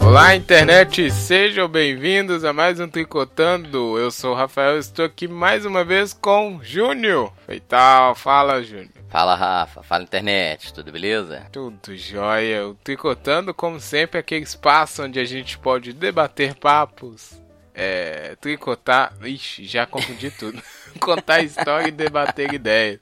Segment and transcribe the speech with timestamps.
[0.00, 1.12] Olá, internet!
[1.12, 3.96] Sejam bem-vindos a mais um Tricotando.
[3.96, 7.32] Eu sou o Rafael, estou aqui mais uma vez com Júnior.
[7.46, 9.01] Feital, fala, Júnior.
[9.12, 9.82] Fala, Rafa.
[9.82, 10.72] Fala, internet.
[10.72, 11.46] Tudo beleza?
[11.52, 12.66] Tudo jóia.
[12.66, 17.38] O Tricotando, como sempre, é aquele espaço onde a gente pode debater papos,
[17.74, 19.12] é, tricotar.
[19.22, 20.62] Ixi, já confundi tudo.
[20.98, 23.00] Contar história e debater ideias.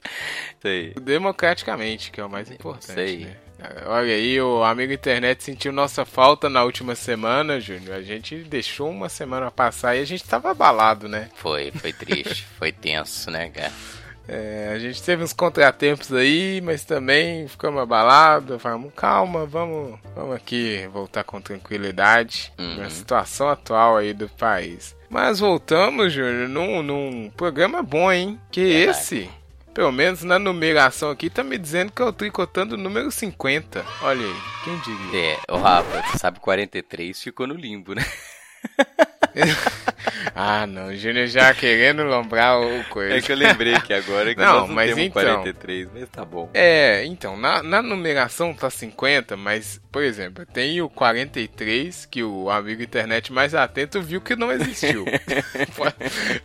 [0.59, 0.93] Isso aí.
[0.95, 2.89] Democraticamente, que é o mais importante.
[2.89, 3.25] Isso aí.
[3.25, 3.37] Né?
[3.85, 7.95] Olha aí, o amigo internet sentiu nossa falta na última semana, Júnior.
[7.95, 11.29] A gente deixou uma semana passar e a gente tava abalado, né?
[11.35, 12.45] Foi, foi triste.
[12.59, 13.71] foi tenso, né, cara?
[14.33, 18.61] É, a gente teve uns contratempos aí, mas também ficamos abalados.
[18.61, 22.77] Falamos, calma, vamos, vamos aqui voltar com tranquilidade Uhum.
[22.77, 24.95] na situação atual aí do país.
[25.09, 28.39] Mas voltamos, Júnior, num, num programa bom, hein?
[28.49, 28.97] Que Verdade.
[28.97, 29.29] esse,
[29.73, 33.85] pelo menos na numeração aqui, tá me dizendo que eu tricotando o número 50.
[34.01, 35.33] Olha aí, quem diria?
[35.33, 38.05] É, o Rafa, você sabe 43 ficou no limbo, né?
[40.35, 43.15] ah, não, o Júnior já querendo lombrar o coisa.
[43.15, 46.09] É que eu lembrei que agora que Não, nós não mas temos então- 43, mas
[46.09, 46.49] tá bom.
[46.53, 52.49] É, então, na, na numeração tá 50, mas, por exemplo, tem o 43, que o
[52.49, 55.05] amigo internet mais atento viu que não existiu.
[55.75, 55.95] pode,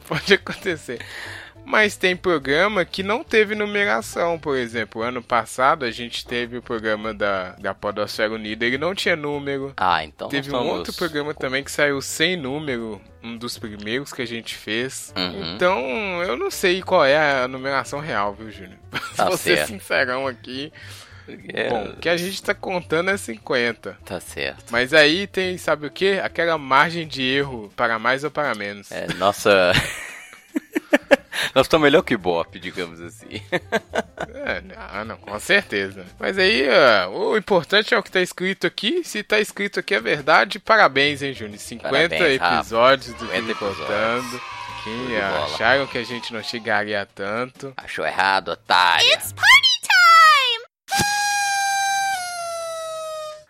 [0.09, 0.98] pode acontecer.
[1.67, 5.03] Mas tem programa que não teve numeração, por exemplo.
[5.03, 9.75] Ano passado a gente teve o programa da, da Podosfera Unida, ele não tinha número.
[9.77, 14.23] Ah, então Teve um outro programa também que saiu sem número, um dos primeiros que
[14.23, 15.12] a gente fez.
[15.17, 15.55] Uhum.
[15.56, 15.81] Então,
[16.23, 18.78] eu não sei qual é a numeração real, viu, Júnior?
[19.17, 20.73] Tá Vou ser sincerão aqui.
[21.53, 23.98] É, Bom, o que a gente tá contando é 50.
[24.05, 24.67] Tá certo.
[24.70, 26.20] Mas aí tem, sabe o que?
[26.20, 28.92] Aquela margem de erro para mais ou para menos.
[28.92, 29.73] É, nossa...
[31.55, 33.42] Nós estamos melhor que Bop, digamos assim.
[34.46, 36.05] É, ah, não, com certeza.
[36.18, 39.02] Mas aí, ó, o importante é o que tá escrito aqui.
[39.05, 41.58] Se tá escrito aqui é verdade, parabéns, hein, Júnior?
[41.58, 44.40] 50 Parabéns, episódios do 50 Tricotando.
[44.85, 45.45] Que Show de bola.
[45.46, 47.73] acharam que a gente não chegaria a tanto.
[47.77, 49.06] Achou errado, otário.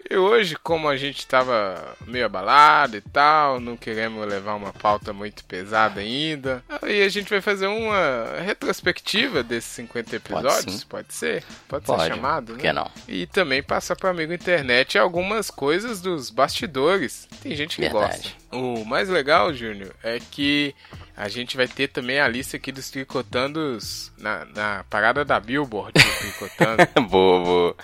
[0.08, 5.12] E hoje, como a gente tava meio abalado e tal, não queremos levar uma pauta
[5.12, 10.86] muito pesada ainda, aí a gente vai fazer uma retrospectiva desses 50 episódios, sim.
[10.88, 11.42] pode, ser?
[11.66, 12.60] Pode, Pode, ser chamado, né?
[12.60, 12.90] que não?
[13.08, 17.28] E também passar para amigo internet algumas coisas dos bastidores.
[17.42, 18.22] Tem gente que Verdade.
[18.22, 18.45] gosta.
[18.52, 20.74] O mais legal, Júnior, é que
[21.16, 25.92] a gente vai ter também a lista aqui dos tricotandos na, na parada da Billboard
[25.92, 26.86] do tricotando.
[27.10, 27.76] boa, boa.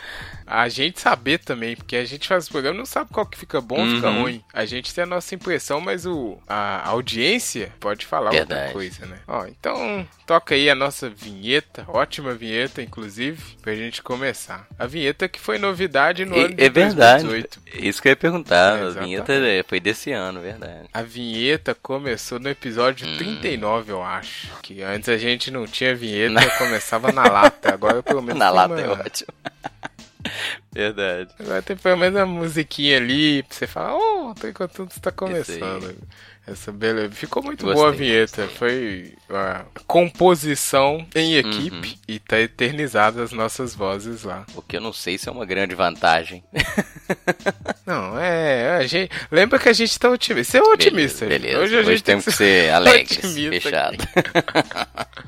[0.47, 3.39] A gente saber também, porque a gente faz o programa e não sabe qual que
[3.39, 4.23] fica bom ou fica Uhum.
[4.23, 4.45] ruim.
[4.53, 8.73] A gente tem a nossa impressão, mas o, a audiência pode falar outra Verdade.
[8.73, 9.19] coisa, né?
[9.27, 14.67] Ó, então toca aí a nossa vinheta, ótima vinheta, inclusive, pra gente começar.
[14.79, 17.25] A vinheta que foi novidade no E- ano de é verdade.
[17.25, 17.61] 2018.
[17.87, 18.79] Isso que eu ia perguntar.
[18.79, 20.52] É, a vinheta é, foi desse ano, verdade.
[20.93, 23.17] A vinheta começou no episódio Hum.
[23.17, 24.49] 39, eu acho.
[24.63, 27.73] Que antes a gente não tinha vinheta, começava na lata.
[27.73, 29.29] Agora pelo menos Na lata uma- é ótimo.
[30.73, 31.31] verdade.
[31.39, 35.97] Agora tem pelo menos uma musiquinha ali pra você falar, oh, o Tricotando está começando.
[36.45, 37.13] Essa beleza.
[37.15, 38.43] Ficou muito Gostei, boa a vinheta.
[38.47, 38.57] gostei.
[38.59, 41.95] Foi a composição em equipe Uhum.
[42.09, 44.45] e tá eternizada as nossas vozes lá.
[44.57, 46.43] O que eu não sei se é uma grande vantagem.
[47.87, 48.42] Não, é.
[48.79, 50.53] A gente, lembra que a gente tá otimista.
[50.53, 51.27] Você é otimista.
[51.27, 51.55] Beleza.
[51.55, 51.63] gente.
[51.63, 53.99] Hoje, Hoje a gente tem que ser alegres, otimista fechado.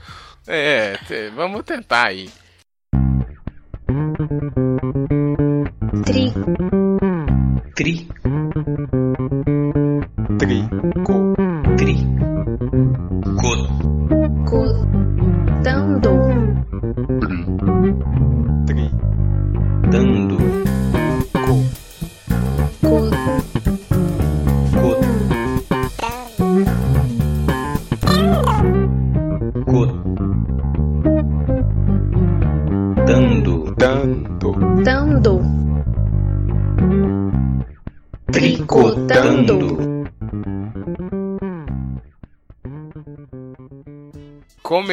[0.47, 0.99] É,
[1.35, 2.29] vamos tentar aí.
[6.05, 6.35] Tri,
[7.75, 8.07] Tri,
[10.39, 10.84] Trico.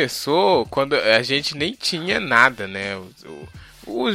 [0.02, 2.96] Começou quando a gente nem tinha nada, né?
[2.96, 3.48] O,
[3.86, 4.10] o-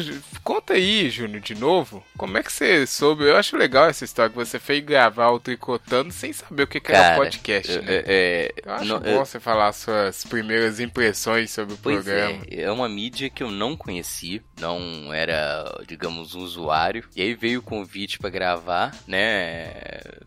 [0.66, 2.04] conta aí, Júnior, de novo.
[2.18, 3.24] Como é que você soube?
[3.24, 6.80] Eu acho legal essa história que você fez gravar o Tricotando sem saber o que,
[6.80, 8.02] que era Cara, podcast, é- né?
[8.06, 12.42] é- Eu acho não- bom é- você falar suas primeiras impressões sobre o Pois programa.
[12.50, 17.04] é, é uma mídia que eu não conheci, não era, digamos, um usuário.
[17.14, 19.72] E aí veio o convite pra gravar, né?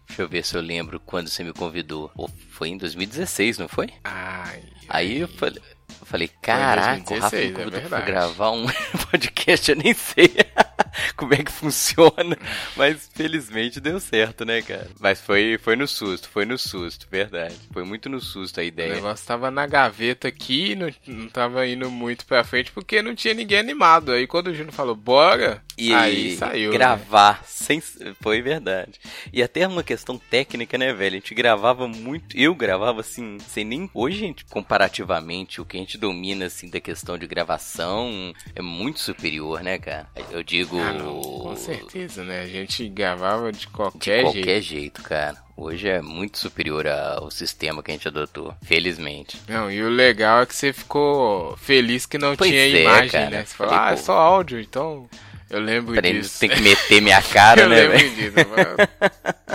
[0.07, 2.09] Deixa eu ver se eu lembro quando você me convidou.
[2.15, 3.89] Pô, foi em 2016, não foi?
[4.03, 5.61] Ai, Aí eu falei,
[5.99, 8.05] eu falei caraca, o Rafa 2016, é verdade.
[8.05, 8.65] gravar um
[9.11, 10.33] podcast, eu nem sei
[11.15, 12.37] como é que funciona,
[12.75, 14.87] mas felizmente deu certo, né, cara?
[14.99, 17.55] Mas foi, foi no susto, foi no susto, verdade.
[17.71, 18.93] Foi muito no susto a O ideia.
[18.95, 23.33] negócio tava na gaveta aqui, não, não tava indo muito pra frente porque não tinha
[23.33, 24.11] ninguém animado.
[24.11, 26.71] Aí quando o Júnior falou, bora, E aí saiu.
[26.71, 26.77] né?
[26.77, 27.81] gravar sem.
[28.21, 28.99] Foi verdade.
[29.31, 31.15] E até uma questão técnica, né, velho?
[31.17, 32.35] A gente gravava muito.
[32.37, 33.89] Eu gravava assim, sem nem.
[33.93, 38.99] Hoje, gente, comparativamente, o que a gente domina, assim, da questão de gravação é muito
[38.99, 40.07] superior, né, cara?
[40.31, 40.78] Eu digo.
[40.81, 42.41] Ah, não, com certeza, né?
[42.41, 44.63] A gente gravava de De qualquer, qualquer jeito.
[44.63, 45.35] jeito, cara.
[45.57, 48.55] Hoje é muito superior ao sistema que a gente adotou.
[48.63, 49.37] Felizmente.
[49.47, 53.09] Não, e o legal é que você ficou feliz que não Pois tinha é, imagem,
[53.11, 53.29] cara.
[53.29, 53.45] né?
[53.45, 55.09] Você falou, Falei, ah, é só áudio, então
[55.49, 56.39] eu lembro Peraí, disso.
[56.39, 58.15] tem que meter minha cara, eu né, lembro velho?
[58.15, 58.49] disso.
[58.49, 59.09] mano.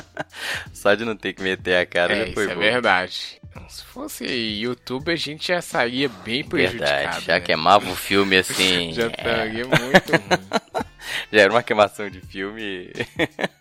[0.75, 2.61] Só de não ter que meter a cara É, já isso foi é bom.
[2.61, 3.41] verdade.
[3.55, 6.91] Então, Se fosse YouTube, a gente já sairia bem prejudicado.
[7.03, 7.25] Verdade.
[7.27, 7.41] Já né?
[7.41, 8.93] queimava o filme assim.
[8.93, 9.93] Já é, estaria muito ruim.
[11.33, 12.91] Já era uma queimação de filme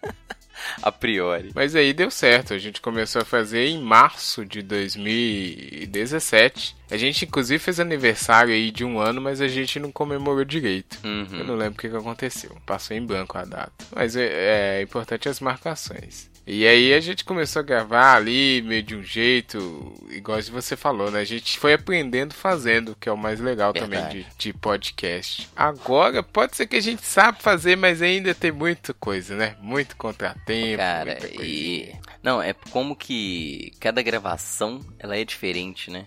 [0.81, 1.51] a priori.
[1.54, 6.75] Mas aí deu certo, a gente começou a fazer em março de 2017.
[6.89, 10.98] A gente inclusive fez aniversário aí de um ano, mas a gente não comemorou direito.
[11.04, 11.44] Eu Uhum.
[11.44, 12.56] não lembro o que, que aconteceu.
[12.66, 13.72] Passou em branco a data.
[13.94, 16.31] Mas é, é importante as marcações.
[16.45, 21.10] E aí a gente começou a gravar ali, meio de um jeito, igual você falou,
[21.10, 21.22] né?
[21.22, 24.28] A gente foi aprendendo fazendo, que é o mais legal também Verdade.
[24.38, 25.48] de, de podcast.
[25.56, 29.56] Agora, pode ser que a gente sabe fazer, mas ainda tem muita coisa, né?
[29.62, 31.44] Muito contratempo, Cara, muita coisa.
[31.44, 31.95] e.
[32.22, 36.06] Não, é como que cada gravação ela é diferente, né?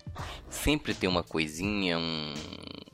[0.50, 2.34] Sempre tem uma coisinha, um.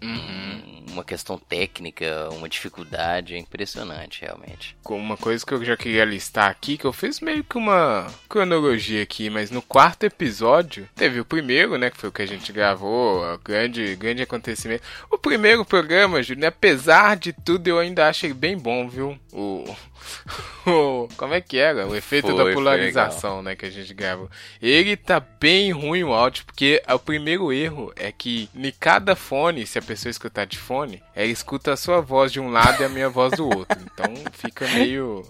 [0.02, 3.34] Um- Uma questão técnica, uma dificuldade.
[3.34, 4.76] É impressionante, realmente.
[4.82, 8.06] Com Uma coisa que eu já queria listar aqui, que eu fiz meio que uma
[8.28, 12.26] cronologia aqui, mas no quarto episódio, teve o primeiro, né, que foi o que a
[12.26, 14.82] gente gravou, o grande, grande acontecimento.
[15.10, 19.18] O primeiro programa, Júnior, apesar de tudo, eu ainda achei bem bom, viu?
[19.32, 19.64] O...
[20.66, 21.86] o- como é que era?
[21.86, 24.30] O efeito Foi, da polarização, né, que a gente gravou.
[24.60, 29.66] Ele tá bem ruim o áudio, porque o primeiro erro é que em cada fone,
[29.66, 32.84] se a pessoa escutar de fone, ela escuta a sua voz de um lado e
[32.84, 33.78] a minha voz do outro.
[33.92, 35.22] Então fica meio.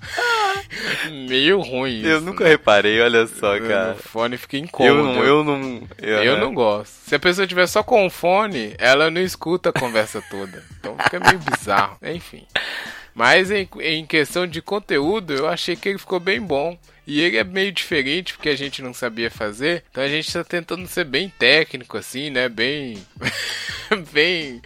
[1.28, 2.08] meio ruim isso.
[2.08, 2.50] eu nunca né?
[2.50, 3.94] reparei, olha só, cara.
[3.94, 5.02] fone fica Eu incômodo.
[5.02, 5.88] não, eu não.
[5.98, 6.92] Eu não gosto.
[7.06, 10.62] Se a pessoa tiver só com o fone, ela não escuta a conversa toda.
[10.78, 11.96] Então fica meio bizarro.
[12.02, 12.46] Enfim.
[13.14, 16.76] Mas em, em questão de conteúdo, eu achei que ele ficou bem bom.
[17.06, 19.84] E ele é meio diferente porque a gente não sabia fazer.
[19.90, 22.48] Então a gente tá tentando ser bem técnico, assim, né?
[22.48, 22.98] Bem.
[24.14, 24.62] bem.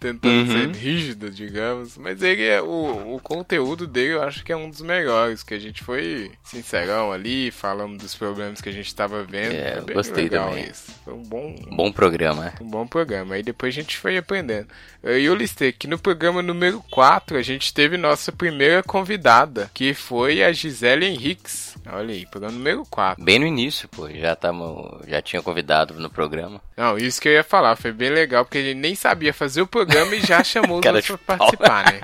[0.00, 0.46] Tentando Uhum.
[0.72, 1.98] ser rígido, digamos.
[1.98, 2.62] Mas ele é.
[2.62, 5.42] O, o conteúdo dele eu acho que é um dos melhores.
[5.42, 9.52] Que a gente foi sincerão ali, falamos dos problemas que a gente tava vendo.
[9.52, 10.64] É, eu gostei também.
[10.70, 10.92] isso.
[11.04, 12.52] Foi um bom, Bom programa.
[12.60, 13.34] um bom programa.
[13.34, 14.68] Aí depois a gente foi aprendendo.
[15.04, 19.92] E eu listei que no programa número 4 a gente teve nossa primeira convidada, que
[19.94, 21.76] foi a Gisele Henriques.
[21.90, 23.24] Olha aí, programa número 4.
[23.24, 24.08] Bem no início, pô.
[24.08, 26.60] Já, tamo, já tinha convidado no programa.
[26.76, 29.62] Não, isso que eu ia falar, foi bem legal, porque a gente nem sabia fazer
[29.62, 32.00] o programa e já chamou os outros pra participar, né?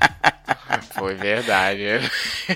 [0.95, 1.83] Foi verdade.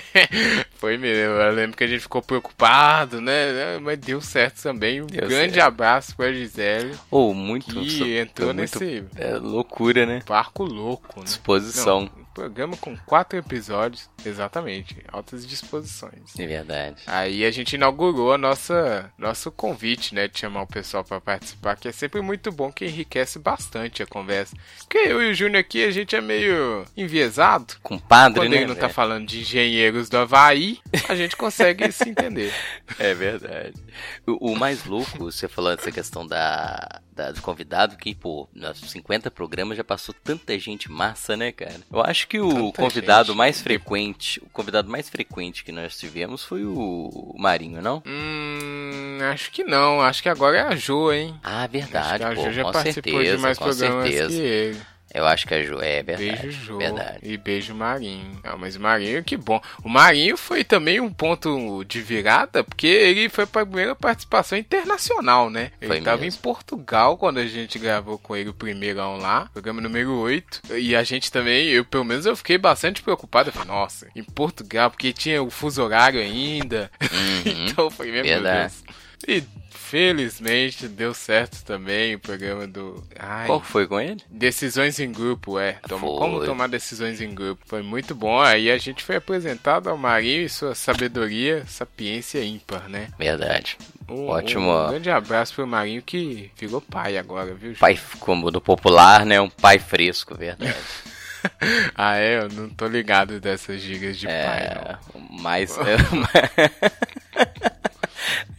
[0.77, 1.33] Foi mesmo.
[1.33, 3.77] Eu lembro que a gente ficou preocupado, né?
[3.81, 5.01] Mas deu certo também.
[5.01, 5.67] Um Deu grande certo.
[5.67, 7.73] abraço pra Gisele, Ou muito.
[7.73, 10.21] que entrou muito- nesse É loucura, né?
[10.27, 11.25] barco louco, né?
[11.25, 12.01] Disposição.
[12.01, 16.37] Não, programa com quatro episódios, exatamente, altas disposições.
[16.37, 17.03] É verdade.
[17.07, 21.75] Aí a gente inaugurou a nossa nosso convite, né, de chamar o pessoal para participar,
[21.77, 24.55] que é sempre muito bom, que enriquece bastante a conversa.
[24.79, 27.75] Porque eu e o Júnior aqui a gente é meio enviesado.
[27.81, 28.57] Compadre, Quando né?
[28.57, 28.93] ele não tá velho?
[28.93, 32.53] falando de engenheiros do Havaí, a gente consegue se entender.
[32.99, 33.73] É verdade.
[34.25, 38.79] O, o mais louco, você falou dessa questão da, da- do convidado, que, pô, nos
[38.79, 41.79] 50 programas já passou tanta gente massa, né, cara?
[41.91, 43.37] Eu acho que o Tanta convidado gente.
[43.37, 48.01] mais frequente, o convidado mais frequente que nós tivemos foi o, Marinho, não?
[48.05, 51.39] Hum, acho que não, acho que agora é a Jo, hein?
[51.43, 54.03] Ah, Acho que verdade, a pô, Jo já com participou certeza, de mais com programas
[54.09, 54.29] certeza.
[54.29, 54.79] que ele.
[55.13, 56.41] Eu acho que é Jô, é verdade.
[56.41, 56.77] Beijo, Jô.
[56.77, 57.19] Verdade.
[57.21, 58.39] E beijo, Marinho.
[58.43, 59.61] Ah, mas o Marinho, que bom.
[59.83, 65.49] O Marinho foi também um ponto de virada, porque ele foi pra primeira participação internacional,
[65.49, 65.71] né?
[65.79, 66.39] Ele Foi tava mesmo.
[66.39, 70.61] em Portugal quando a gente gravou com ele o primeirão lá, programa número 8.
[70.77, 73.49] E a gente também, eu pelo menos eu fiquei bastante preocupado.
[73.49, 76.89] Eu falei, nossa, em Portugal, porque tinha o fuso horário ainda.
[77.13, 77.67] Uhum.
[77.67, 78.23] então foi mesmo.
[78.27, 78.73] Verdade.
[78.73, 79.02] Deus.
[79.27, 79.43] E
[79.93, 83.03] felizmente deu certo também o programa do.
[83.19, 84.19] Ai, Qual foi com ele?
[84.27, 85.77] Decisões em grupo, é.
[85.87, 87.61] Como tomar decisões em grupo.
[87.65, 88.41] Foi muito bom.
[88.41, 93.09] Aí a gente foi apresentado ao Marinho e sua sabedoria, sapiência ímpar, né?
[93.19, 93.77] Verdade.
[94.09, 94.71] Um, Ótimo.
[94.71, 97.73] Um grande abraço pro Marinho que virou pai agora, viu?
[97.73, 97.79] Ju?
[97.79, 99.39] Pai, como no popular, né?
[99.39, 100.73] Um pai fresco, verdade.
[101.93, 102.39] Ah, é?
[102.39, 104.97] Eu não tô ligado dessas gigas de pai, É,
[105.29, 105.77] mas.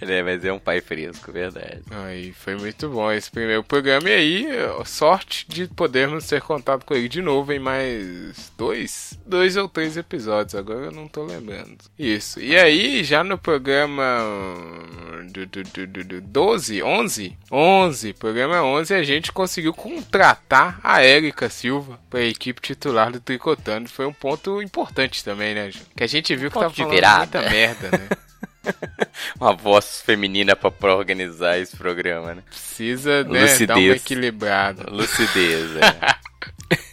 [0.10, 1.82] é, mas é um pai fresco, verdade.
[1.90, 4.08] Aí foi muito bom esse primeiro programa.
[4.08, 4.46] E aí,
[4.84, 9.96] sorte de podermos ter contato com ele de novo em mais dois, dois ou três
[9.96, 10.54] episódios.
[10.54, 11.78] Agora eu não tô lembrando.
[11.98, 12.40] Isso.
[12.40, 14.02] E aí, já no programa
[15.30, 21.02] do, do, do, do, do 12, 11, 11, programa 11, a gente conseguiu contratar a
[21.02, 23.88] Érica Silva para a equipe titular do Tricotando.
[23.88, 25.80] Foi um ponto importante também, né, Ju?
[25.96, 27.40] Que a gente viu que Ponto tava falando virada.
[27.40, 28.08] muita merda, né?
[29.40, 32.42] Uma voz feminina pra, pra organizar esse programa, né?
[32.48, 33.68] Precisa, né, Lucidez.
[33.68, 34.90] dar uma equilibrada.
[34.90, 36.14] Lucidez, é.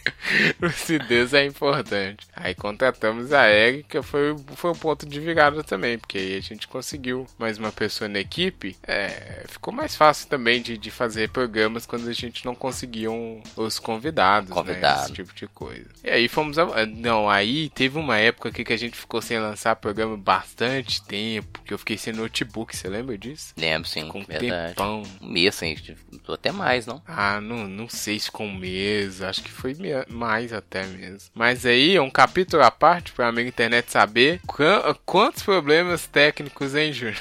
[0.60, 2.26] Lucidez é importante.
[2.34, 6.66] Aí contratamos a Erika, foi, foi um ponto de virada também, porque aí a gente
[6.68, 8.76] conseguiu mais uma pessoa na equipe.
[8.86, 13.78] É, ficou mais fácil também de, de fazer programas quando a gente não conseguiam os
[13.78, 14.98] convidados, Convidado.
[14.98, 15.04] né?
[15.04, 15.86] Esse tipo de coisa.
[16.04, 16.58] E aí fomos.
[16.58, 21.02] A, não, aí teve uma época aqui que a gente ficou sem lançar programa bastante
[21.04, 23.54] tempo, que eu fiquei sem notebook, você lembra disso?
[23.56, 24.68] Lembro, sim, Com verdade.
[24.74, 25.02] tempão.
[25.20, 25.76] Um mês, assim,
[26.28, 27.02] até mais, não?
[27.06, 31.30] Ah, não, não sei se com um mês, acho que foi me- mais até mesmo.
[31.34, 36.92] Mas aí, um capítulo à parte pra amigo internet saber quan- quantos problemas técnicos, hein,
[36.92, 37.16] Júnior?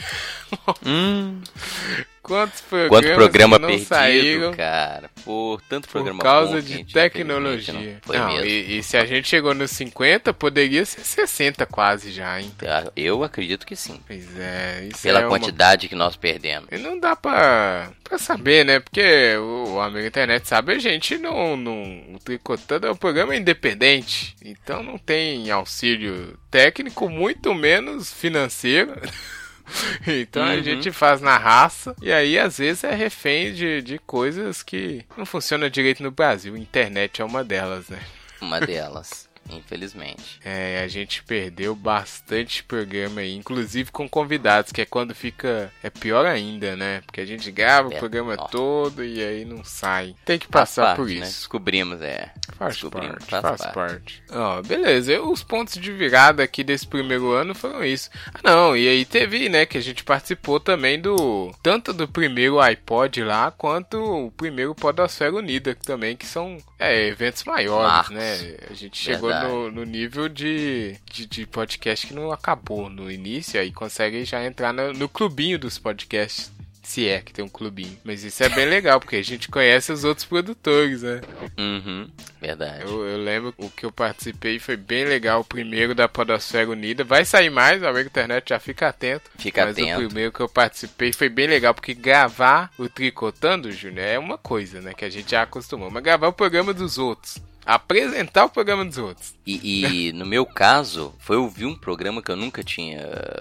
[0.86, 1.42] Hum,
[2.32, 5.10] Quantos programas quanto programa não perdido, saíram cara.
[5.26, 7.74] Por tanto por programa causa bom de gente, tecnologia.
[7.74, 8.46] Não foi Não, mesmo.
[8.46, 12.50] e, e se a gente chegou nos 50, poderia ser 60 quase já, hein?
[12.66, 14.00] Ah, Eu acredito que sim.
[14.08, 16.70] Pois é, isso Pela é uma quantidade que nós perdemos.
[16.72, 18.80] E não dá pra, pra saber, né?
[18.80, 21.84] Porque o, o amigo internet sabe, a gente não, não.
[22.14, 24.38] O Tricotando é um programa independente.
[24.42, 28.94] Então não tem auxílio técnico, muito menos financeiro.
[30.08, 30.64] Então a Uhum.
[30.64, 31.96] gente faz na raça.
[32.02, 36.56] E aí, às vezes, é refém de, de coisas que não funcionam direito no Brasil.
[36.58, 38.00] Internet é uma delas, né?
[38.42, 40.40] Uma delas, infelizmente.
[40.44, 45.72] É, a gente perdeu bastante programa aí, inclusive com convidados, que é quando fica.
[45.84, 47.02] É pior ainda, né?
[47.06, 48.48] Porque a gente grava o É, programa ó.
[48.48, 50.16] todo e aí não sai.
[50.26, 51.14] Tem que Faz passar parte, por né?
[51.16, 51.24] isso.
[51.42, 52.32] Descobrimos, é.
[52.58, 53.74] Faz Descobrimos, parte, faz faz, parte.
[53.74, 54.24] parte.
[54.32, 55.12] Ó, beleza.
[55.14, 58.10] Eu- os pontos de virada aqui desse primeiro ano foram isso.
[58.34, 61.52] Ah, não, e aí teve, né, que a gente participou também do.
[61.64, 67.44] Tanto do primeiro iPod lá, quanto o primeiro Podosfera Unida também, que são é, eventos
[67.44, 68.16] maiores, Marcos.
[68.16, 68.58] né?
[68.70, 69.31] A gente chegou.
[69.32, 74.44] No, no nível de, de, de podcast que não acabou no início, aí consegue já
[74.46, 76.52] entrar no, no clubinho dos podcasts.
[76.84, 77.98] Se é que tem um clubinho.
[78.04, 81.22] Mas isso é bem legal, porque a gente conhece os outros produtores, né?
[81.58, 82.10] Uhum,
[82.42, 82.84] verdade.
[82.84, 85.42] Eu, eu lembro o que eu participei foi bem legal.
[85.42, 87.04] O primeiro da Podosfera Unida.
[87.04, 89.30] Vai sair mais, o amigo internet já fica atento.
[89.38, 90.02] Fica mas atento.
[90.02, 94.38] o primeiro que eu participei foi bem legal, porque gravar o Tricotando, Júnior, é uma
[94.38, 94.94] coisa, né?
[94.94, 95.92] Que a gente já acostumou.
[95.92, 97.38] Mas gravar o programa dos outros.
[97.74, 99.34] Apresentar o programa dos outros.
[99.46, 103.00] E, e no meu caso, foi ouvir um programa que eu nunca tinha,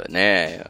[0.08, 0.64] né?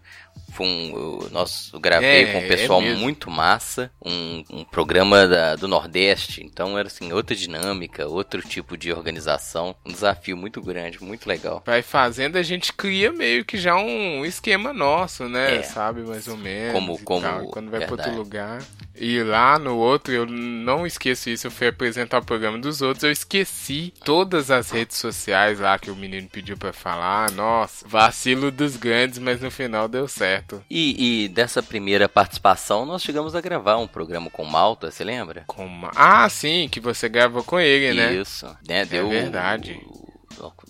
[0.53, 3.01] Foi um, eu, nós, gravei É, com um é pessoal mesmo.
[3.01, 8.77] muito massa, um, um programa da- do Nordeste, então era assim, outra dinâmica, outro tipo
[8.77, 11.63] de organização, um desafio muito grande, muito legal.
[11.65, 15.57] Vai fazendo, a gente cria meio que já um esquema nosso, né?
[15.57, 15.63] É.
[15.63, 16.73] Sabe, mais ou menos.
[16.73, 17.47] Como- como- tal.
[17.47, 18.63] Quando vai pra outro lugar.
[19.03, 21.47] E lá no outro, eu não esqueço isso.
[21.47, 23.03] Eu fui apresentar o programa dos outros.
[23.05, 27.31] Eu esqueci todas as redes sociais lá que o menino pediu pra falar.
[27.31, 30.40] Nossa, vacilo dos grandes, mas no final deu certo.
[30.69, 35.45] E, e dessa primeira participação, nós chegamos a gravar um programa com Malta, você lembra?
[35.47, 38.15] Com Ah, sim, que você gravou com ele, né?
[38.15, 38.85] Isso, né?
[38.85, 39.81] Deu, verdade.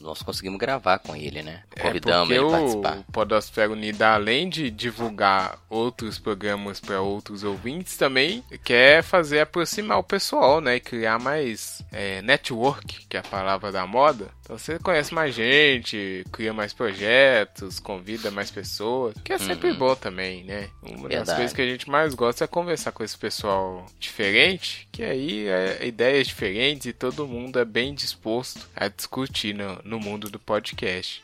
[0.01, 1.63] Nós conseguimos gravar com ele, né?
[1.77, 3.13] É Convidamos porque ele a o participar.
[3.13, 10.05] Podosfera Unida, além de divulgar outros programas para outros ouvintes, também quer fazer aproximar o
[10.05, 10.77] pessoal, né?
[10.77, 14.29] E criar mais é, network, que é a palavra da moda.
[14.43, 19.77] Então você conhece mais gente, cria mais projetos, convida mais pessoas, que é sempre Uhum.
[19.79, 20.69] bom também, né?
[20.83, 21.37] Uma das Verdade.
[21.37, 25.87] coisas que a gente mais gosta é conversar com esse pessoal diferente, que aí é
[25.87, 31.23] ideias diferentes e todo mundo é bem disposto a discutir no, no mundo do podcast.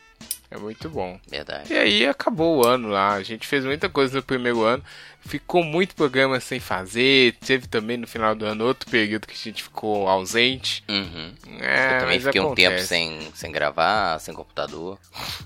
[0.50, 1.18] É muito bom.
[1.28, 1.72] Verdade.
[1.72, 3.14] E aí acabou o ano lá.
[3.14, 4.82] A gente fez muita coisa no primeiro ano.
[5.20, 7.34] Ficou muito programa sem fazer.
[7.44, 10.84] Teve também no final do ano outro período que a gente ficou ausente.
[10.88, 11.34] Uhum.
[11.60, 12.86] É, Eu também fiquei um tempo acontece.
[12.86, 15.00] sem, sem gravar, sem computador.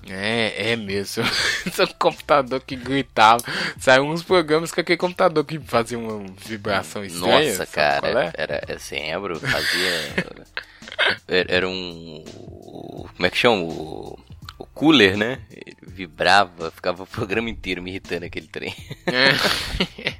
[0.07, 1.23] É, é mesmo.
[1.65, 3.43] Esse computador que gritava.
[3.79, 7.49] Saiu uns programas com aquele computador que fazia uma vibração estranha.
[7.49, 8.33] Nossa, cara, é?
[8.35, 9.91] era, eu lembro, fazia.
[11.27, 12.10] era um.
[13.21, 13.61] Como é que chama?
[13.61, 14.19] O,
[14.57, 15.37] o cooler, né?
[15.51, 18.73] Ele vibrava, ficava o programa inteiro me irritando aquele trem.
[19.05, 20.15] É.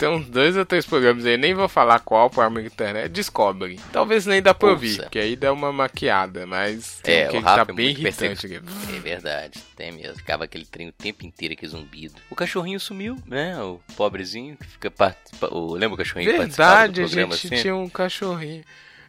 [0.08, 3.78] Uns dois ou três programas aí, nem vou falar qual para amigo internet, descobre.
[3.92, 7.42] Talvez nem dá pra ouvir, porque aí dá uma maquiada, mas tem É, que o
[7.42, 8.60] tá é bem irritante aqui.
[8.96, 10.16] É verdade, tem mesmo.
[10.16, 12.14] Ficava aquele trem o tempo inteiro aqui zumbido.
[12.30, 13.60] O cachorrinho sumiu, né?
[13.60, 15.50] O pobrezinho que fica participa...
[15.52, 17.60] Lembra o cachorrinho Verdade, a gente sempre?
[17.60, 18.64] tinha um cachorrinho.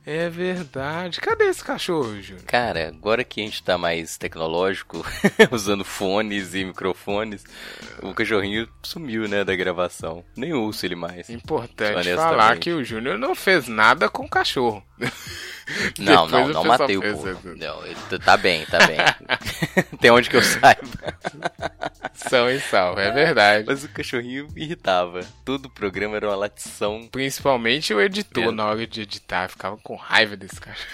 [0.05, 1.19] É verdade.
[1.19, 2.45] Cadê esse cachorro, Júnior?
[2.45, 5.05] Cara, agora que a gente tá mais tecnológico,
[5.51, 7.43] usando fones e microfones,
[8.01, 10.23] o cachorrinho sumiu, né, da gravação.
[10.35, 11.29] Nem ouço ele mais.
[11.29, 14.83] Importante falar que o Júnior não fez nada com o cachorro.
[15.99, 17.29] Não, não, não matei o porco.
[17.29, 17.55] isso.
[17.55, 18.97] Não, ele tá bem, tá bem.
[20.01, 20.81] Tem onde que eu saiba.
[22.15, 23.65] São e salvo, é verdade.
[23.67, 25.21] Mas o cachorrinho me irritava.
[25.45, 27.07] Todo o programa era uma latição.
[27.11, 30.89] Principalmente o editor, na hora de editar, ficava com raiva desse cachorro.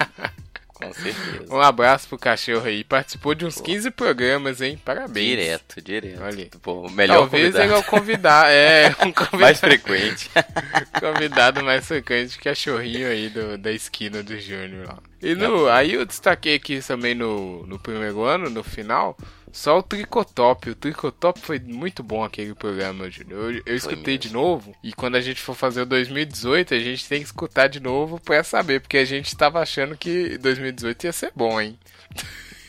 [0.80, 1.54] Com certeza.
[1.54, 2.82] Um abraço pro cachorro aí.
[2.82, 4.80] Participou de uns 15 programas, hein?
[4.82, 5.28] Parabéns.
[5.28, 6.22] Direto, direto.
[6.22, 6.48] Olha.
[6.62, 7.64] Pô, melhor Talvez convidado.
[7.64, 8.48] ele é o convidado.
[8.48, 10.30] É, um convidado mais frequente.
[10.98, 14.98] convidado mais frequente que cachorrinho aí do, da esquina do Júnior lá.
[15.22, 19.16] E no, aí eu destaquei aqui também no, no primeiro ano, no final,
[19.52, 20.70] só o Tricotop.
[20.70, 23.54] O Tricotop foi muito bom aquele programa, Júnior.
[23.54, 27.08] Eu, eu escutei de novo e quando a gente for fazer o 2018, a gente
[27.08, 31.12] tem que escutar de novo pra saber, porque a gente tava achando que 2018 ia
[31.12, 31.78] ser bom, hein?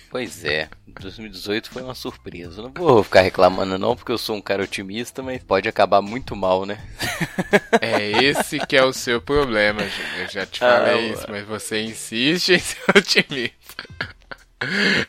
[0.10, 0.68] Pois é,
[1.00, 2.60] 2018 foi uma surpresa.
[2.60, 6.02] Eu não vou ficar reclamando não, porque eu sou um cara otimista, mas pode acabar
[6.02, 6.78] muito mal, né?
[7.82, 10.20] É esse que é o seu problema, Júnior.
[10.20, 11.14] Eu já te Ah, falei mano.
[11.14, 13.84] isso, mas você insiste em ser otimista.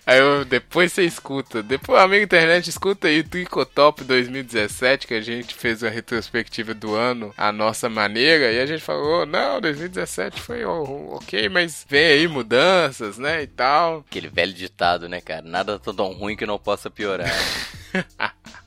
[0.07, 1.63] Aí eu- depois você escuta.
[1.63, 6.95] Depois, amigo internet, escuta aí o Tricotop 2017, que a gente fez a retrospectiva do
[6.95, 8.51] ano à nossa maneira.
[8.53, 13.43] E a gente falou: não, 2017 foi ok, mas vem aí mudanças, né?
[13.43, 14.05] E tal.
[14.09, 15.43] Aquele velho ditado, né, cara?
[15.43, 17.31] Nada tá tão ruim que não possa piorar.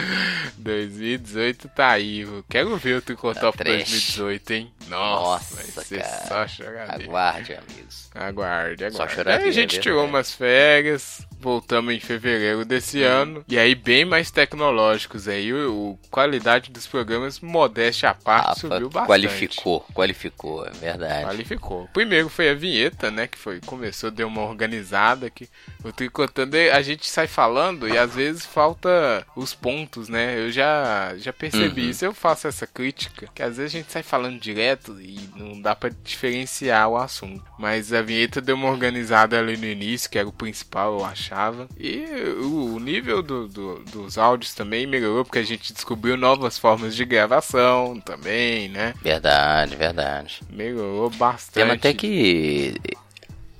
[0.58, 2.26] 2018 tá aí.
[2.48, 3.88] Quero ver o Tricotop Tá trash.
[3.90, 4.72] 2018, hein?
[4.88, 6.26] Nossa, Nossa, vai ser cara.
[6.26, 7.04] só choradeira.
[7.04, 8.10] Aguarde, amigos.
[8.14, 9.14] Aguarde, aguarde.
[9.14, 13.08] choradeira, Aí a gente é tirou umas férias, voltamos em fevereiro desse Hum.
[13.08, 13.44] ano.
[13.48, 15.52] E aí, bem mais tecnológicos aí.
[15.52, 19.06] O, o- qualidade dos programas, modéstia à parte, Rafa subiu bastante.
[19.08, 21.24] qualificou, qualificou, é verdade.
[21.26, 21.88] Qualificou.
[21.92, 23.26] Primeiro foi a vinheta, né?
[23.26, 25.48] Que foi, começou, deu uma organizada que
[25.84, 30.38] o tricotando a gente sai falando e às vezes falta os pontos, né?
[30.38, 31.90] Eu já, já percebi Uhum.
[31.90, 32.04] isso.
[32.04, 35.74] Eu faço essa crítica, que às vezes a gente sai falando direto e não dá
[35.74, 37.42] pra diferenciar o assunto.
[37.58, 41.68] Mas a vinheta deu uma organizada ali no início, que era o principal, eu achava.
[41.78, 42.04] E
[42.40, 46.94] o, o nível do- do- dos áudios também melhorou, porque a gente descobriu novas formas
[46.94, 48.94] de gravação também, né?
[49.02, 50.40] Verdade, verdade.
[50.50, 51.54] Melhorou bastante.
[51.54, 52.74] Temos até que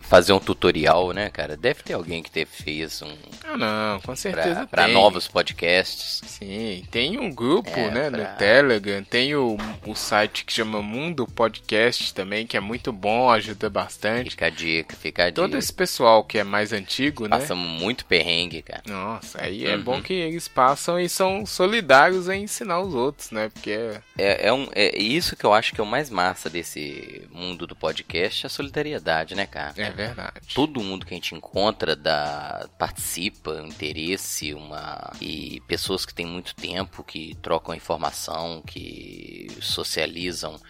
[0.09, 1.57] fazer um tutorial, né, cara?
[1.57, 3.13] Deve ter alguém que te fez um
[3.45, 4.93] Ah, não, com certeza tem.
[4.93, 6.21] novos podcasts.
[6.27, 10.81] Sim, tem um grupo, É, né, pra- no Telegram, tem o, o site que chama
[10.83, 14.31] Mundo Podcast também, que é muito bom, ajuda bastante.
[14.31, 15.43] Fica a dica, fica a dica.
[15.43, 17.31] Todo esse pessoal que é mais antigo, né?
[17.39, 18.83] Passamos muito perrengue, cara.
[18.87, 19.83] Nossa, aí é Uhum.
[19.83, 23.49] bom que eles passam e são solidários em ensinar os outros, né?
[23.53, 26.49] Porque é- É, é, um, é isso que eu acho que é o mais massa
[26.49, 29.75] desse mundo do podcast, a solidariedade, né, cara?
[29.77, 30.55] é verdade.
[30.55, 36.27] Todo mundo que a gente encontra da, participa, um interesse, uma e pessoas que têm
[36.27, 40.61] muito tempo, que trocam informação, que socializam.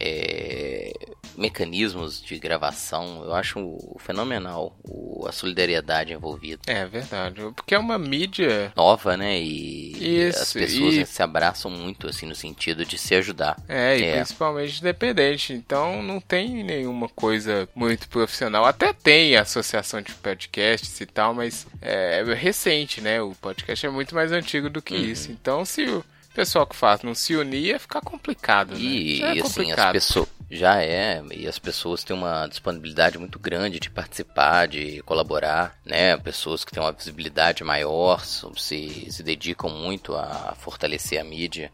[0.00, 0.92] É,
[1.36, 6.60] mecanismos de gravação, eu acho fenomenal o- a solidariedade envolvida.
[6.66, 7.40] É verdade.
[7.54, 8.72] Porque é uma mídia.
[8.76, 9.40] Nova, né?
[9.40, 13.56] E Isso, as pessoas e- se abraçam muito, assim, no sentido de se ajudar.
[13.68, 14.16] É, e É.
[14.16, 15.52] principalmente independente.
[15.52, 18.64] Então não tem nenhuma coisa muito profissional.
[18.64, 23.20] Até tem associação de podcasts e tal, mas é recente, né?
[23.22, 25.04] O podcast é muito mais antigo do que Uhum.
[25.04, 25.30] isso.
[25.30, 25.86] Então se
[26.32, 28.80] o pessoal que faz não se unir, ia ficar complicado, né?
[28.80, 29.92] E, é e, assim, as complicado.
[29.92, 30.28] pessoas.
[30.50, 36.16] Já é, e as pessoas têm uma disponibilidade muito grande de participar, de colaborar, né?
[36.16, 41.70] Pessoas que têm uma visibilidade maior, se, se dedicam muito a fortalecer a mídia.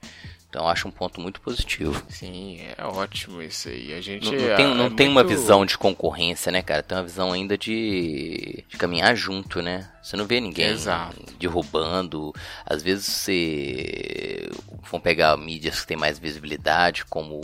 [0.51, 2.03] Então acho um ponto muito positivo.
[2.09, 3.93] Sim, é ótimo isso aí.
[3.93, 6.63] A gente Não, não tem, é- não é tem uma muito- visão de concorrência, né,
[6.63, 6.83] cara?
[6.83, 9.91] Tem uma visão ainda de, de caminhar junto, né?
[10.03, 11.17] Você não vê ninguém Exato.
[11.39, 12.33] derrubando.
[12.65, 14.49] Às vezes você.
[14.91, 17.43] Vão pegar mídias que tem mais visibilidade, como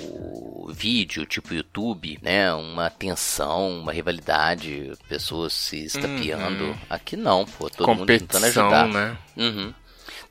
[0.73, 2.55] vídeo, tipo YouTube, né?
[2.55, 6.65] Uma tensão, uma rivalidade, pessoas se estapeando.
[6.65, 6.75] Uhum.
[6.89, 7.69] Aqui não, pô.
[7.69, 8.89] Todo mundo tentando competição, ajudar.
[8.89, 9.17] né?
[9.37, 9.75] Uhum.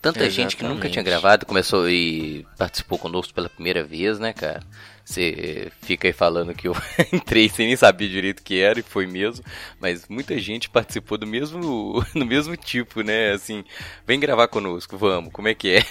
[0.04, 0.92] Tanta gente que nunca Exatamente.
[0.92, 4.60] tinha gravado começou e participou conosco pela primeira vez, né, cara?
[5.06, 6.76] Você fica aí falando que eu
[7.12, 9.44] entrei sem nem saber direito o que era e foi mesmo,
[9.80, 13.32] mas muita gente participou do mesmo, do mesmo tipo, né?
[13.32, 13.66] Assim,
[14.08, 15.84] vem gravar conosco, vamos, como é que é?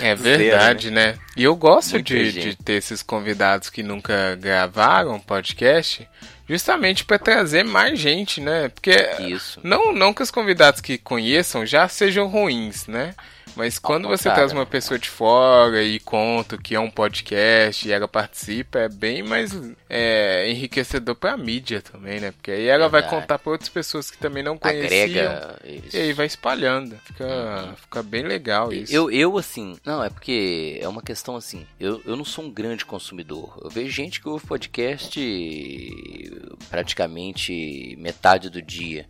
[0.00, 1.16] É Zero, verdade, né?
[1.36, 6.06] E eu gosto de, de ter esses convidados que nunca gravaram podcast,
[6.48, 8.68] justamente para trazer mais gente, né?
[8.68, 9.60] Porque Isso.
[9.62, 13.14] não, não que os convidados que conheçam já sejam ruins, né?
[13.56, 17.92] Mas quando você traz uma pessoa de fora e conta que é um podcast e
[17.92, 19.52] ela participa, é bem mais
[19.88, 22.32] é, enriquecedor pra mídia também, né?
[22.32, 23.22] Porque aí ela vai Verdade.
[23.22, 25.32] contar pra outras pessoas que também não conheciam.
[25.32, 25.60] Agrega.
[25.92, 26.96] E aí vai espalhando.
[27.04, 28.92] Fica, fica bem legal isso.
[28.92, 32.50] Eu, eu, assim, não, é porque é uma questão assim, eu, eu não sou um
[32.50, 33.58] grande consumidor.
[33.62, 35.20] Eu vejo gente que ouve podcast
[36.70, 39.06] praticamente metade do dia,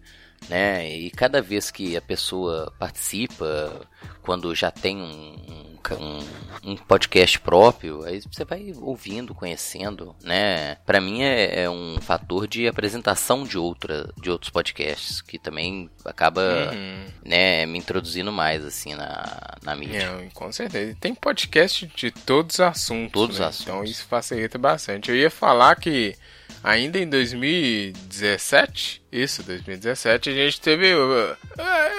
[0.49, 0.89] né?
[0.89, 3.89] E cada vez que a pessoa participa,
[4.23, 10.77] quando já tem um, um, um podcast próprio, aí você vai ouvindo, conhecendo, né?
[10.87, 15.91] Pra mim é, é um fator de apresentação de, outra, de outros podcasts, que também
[16.05, 17.05] acaba Uhum.
[17.25, 20.03] né, me introduzindo mais assim na, na mídia.
[20.03, 20.97] É, com certeza.
[21.01, 23.13] Tem podcast de todos os assuntos.
[23.13, 23.47] Todos os né?
[23.47, 23.67] assuntos.
[23.67, 25.11] Então isso facilita bastante.
[25.11, 26.17] Eu ia falar que
[26.65, 30.95] ainda em 2017, isso, 2017, a gente teve.
[30.95, 31.37] uh,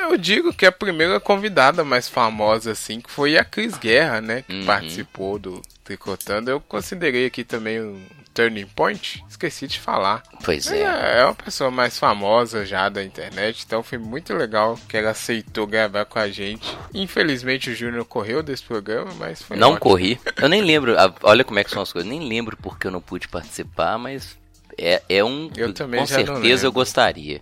[0.01, 4.41] Eu digo que a primeira convidada mais famosa, assim, que foi a Cris Guerra, né?
[4.43, 4.65] Que Uhum.
[4.65, 6.49] participou do Tricotando.
[6.51, 8.01] Eu considerei aqui também um
[8.34, 9.23] Turning Point.
[9.30, 10.21] Esqueci de falar.
[10.43, 10.82] Pois é.
[10.82, 15.12] É, é uma pessoa mais famosa já da internet, então foi muito legal que ela
[15.12, 16.78] aceitou gravar com a gente.
[16.93, 19.80] Infelizmente o Júnior correu desse programa, mas foi Não ótimo.
[19.80, 20.19] corri.
[20.41, 20.95] Eu nem lembro.
[21.23, 22.10] Olha como é que são as coisas.
[22.10, 24.38] Nem lembro porque eu não pude participar, mas
[24.77, 25.49] é, é um.
[25.55, 27.41] Eu também com certeza eu gostaria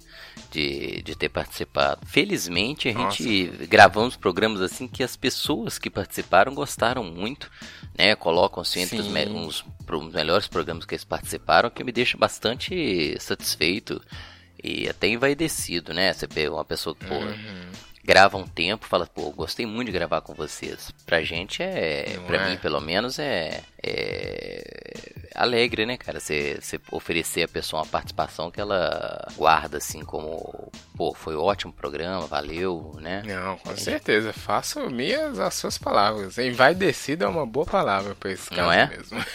[0.52, 2.06] de, de ter participado.
[2.06, 3.18] Felizmente a Nossa.
[3.18, 7.50] gente gravamos programas assim que as pessoas que participaram gostaram muito,
[7.98, 8.16] né?
[8.16, 13.16] Colocam-se entre os, me- uns, os melhores programas que eles participaram, que me deixa bastante
[13.20, 14.02] satisfeito
[14.64, 16.14] e até envaidecido, né?
[16.14, 17.72] Você pega uma pessoa que, pô, Uhum.
[18.04, 20.92] grava um tempo, fala, pô, gostei muito de gravar com vocês.
[21.06, 22.50] Pra gente é, Não pra é?
[22.52, 26.20] mim pelo menos é, é alegre, né, cara?
[26.20, 26.60] Você
[26.92, 32.26] oferecer a pessoa uma participação que ela guarda assim como, pô, foi ótimo o programa,
[32.28, 33.24] valeu, né?
[33.26, 34.34] Não, com certeza.
[34.34, 36.38] Faço minhas as suas palavras.
[36.38, 38.88] Envaidecido é uma boa palavra pra esse Não caso é?
[38.88, 39.26] mesmo.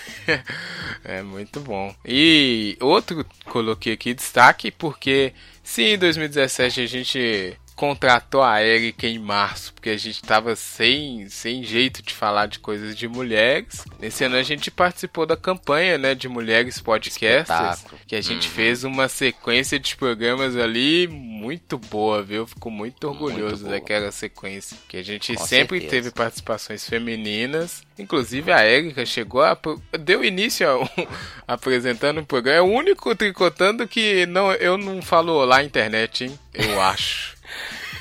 [1.04, 1.94] é muito bom.
[2.04, 5.32] E outro coloquei aqui destaque porque
[5.62, 11.28] se em 2017 a gente contratou a Erika em março, porque a gente tava sem,
[11.28, 13.84] sem jeito de falar de coisas de mulheres.
[14.00, 18.54] Nesse ano a gente participou da campanha, né, de mulheres podcasters, que a gente Uhum.
[18.54, 22.48] fez uma sequência de programas ali muito boa, viu?
[22.48, 23.76] Fico muito orgulhoso boa.
[23.78, 26.02] daquela sequência, que a gente Com sempre certeza.
[26.02, 27.82] teve participações femininas.
[27.96, 29.56] Inclusive a Erika chegou a
[30.00, 30.90] deu início ao,
[31.46, 32.58] apresentando o programa.
[32.58, 36.38] É o único tricotando que não eu não falo olá internet, hein?
[36.52, 37.38] Eu acho.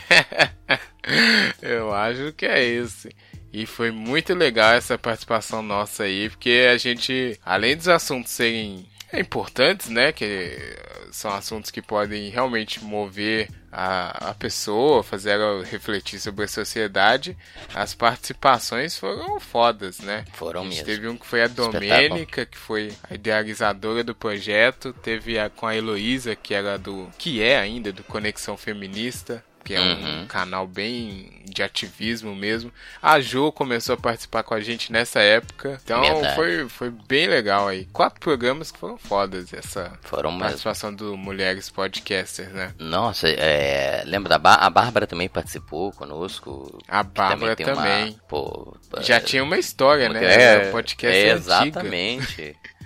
[1.62, 3.10] Eu acho que é esse.
[3.52, 8.86] E foi muito legal essa participação nossa aí, porque a gente, além dos assuntos serem
[9.14, 10.76] importantes, né, que
[11.12, 17.38] são assuntos que podem realmente mover a, a pessoa, fazer ela refletir sobre a sociedade,
[17.74, 20.26] as participações foram fodas, né?
[20.34, 20.86] Foram a gente mesmo.
[20.86, 25.66] teve um que foi a Domênica, que foi a idealizadora do projeto, teve a com
[25.66, 29.44] a Heloísa, que era do que é ainda do Conexão Feminista.
[29.68, 30.26] Que é um Uhum.
[30.28, 32.72] canal bem de ativismo mesmo.
[33.02, 35.78] A Jo começou a participar com a gente nessa época.
[35.84, 36.36] Então Verdade.
[36.36, 37.84] foi, foi bem legal aí.
[37.92, 40.44] Quatro programas que foram fodas essa Foram mesmo.
[40.46, 42.74] participação do Mulheres Podcasters, né?
[42.80, 46.80] Nossa, é, lembra da Bá- a Bárbara também participou conosco.
[46.88, 48.18] A Bárbara uma- também.
[48.30, 50.24] pô, Já tinha uma história, né?
[50.24, 52.56] É, podcast é, é exatamente.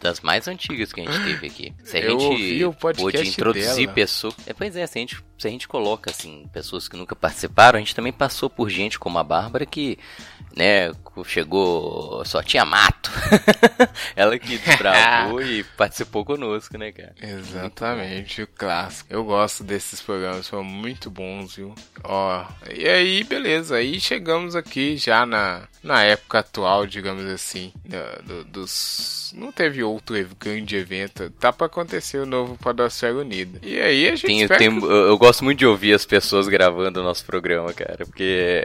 [0.00, 1.74] Das mais antigas que a gente teve aqui.
[1.84, 4.34] Se a Eu gente pôde introduzir pessoas.
[4.46, 7.76] É, pois é, se a, gente, se a gente coloca assim, pessoas que nunca participaram,
[7.76, 9.98] a gente também passou por gente como a Bárbara que,
[10.58, 10.92] né,
[11.24, 12.24] chegou.
[12.24, 13.10] só tinha mato.
[14.16, 17.14] Ela que desbravou e participou conosco, né, cara?
[17.22, 19.06] Exatamente, o clássico.
[19.12, 21.74] Eu gosto desses programas, foram muito bons, viu?
[22.02, 22.44] Ó,
[22.74, 23.76] e aí, beleza.
[23.76, 29.32] Aí chegamos aqui já na, na época atual, digamos assim, da- do- dos.
[29.36, 31.30] Não teve outro grande evento.
[31.38, 33.58] Tá pra acontecer o novo Podosfera Unida.
[33.62, 36.48] E aí a gente Tem, tem- que- eu, eu gosto muito de ouvir as pessoas
[36.48, 38.64] gravando o nosso programa, cara, porque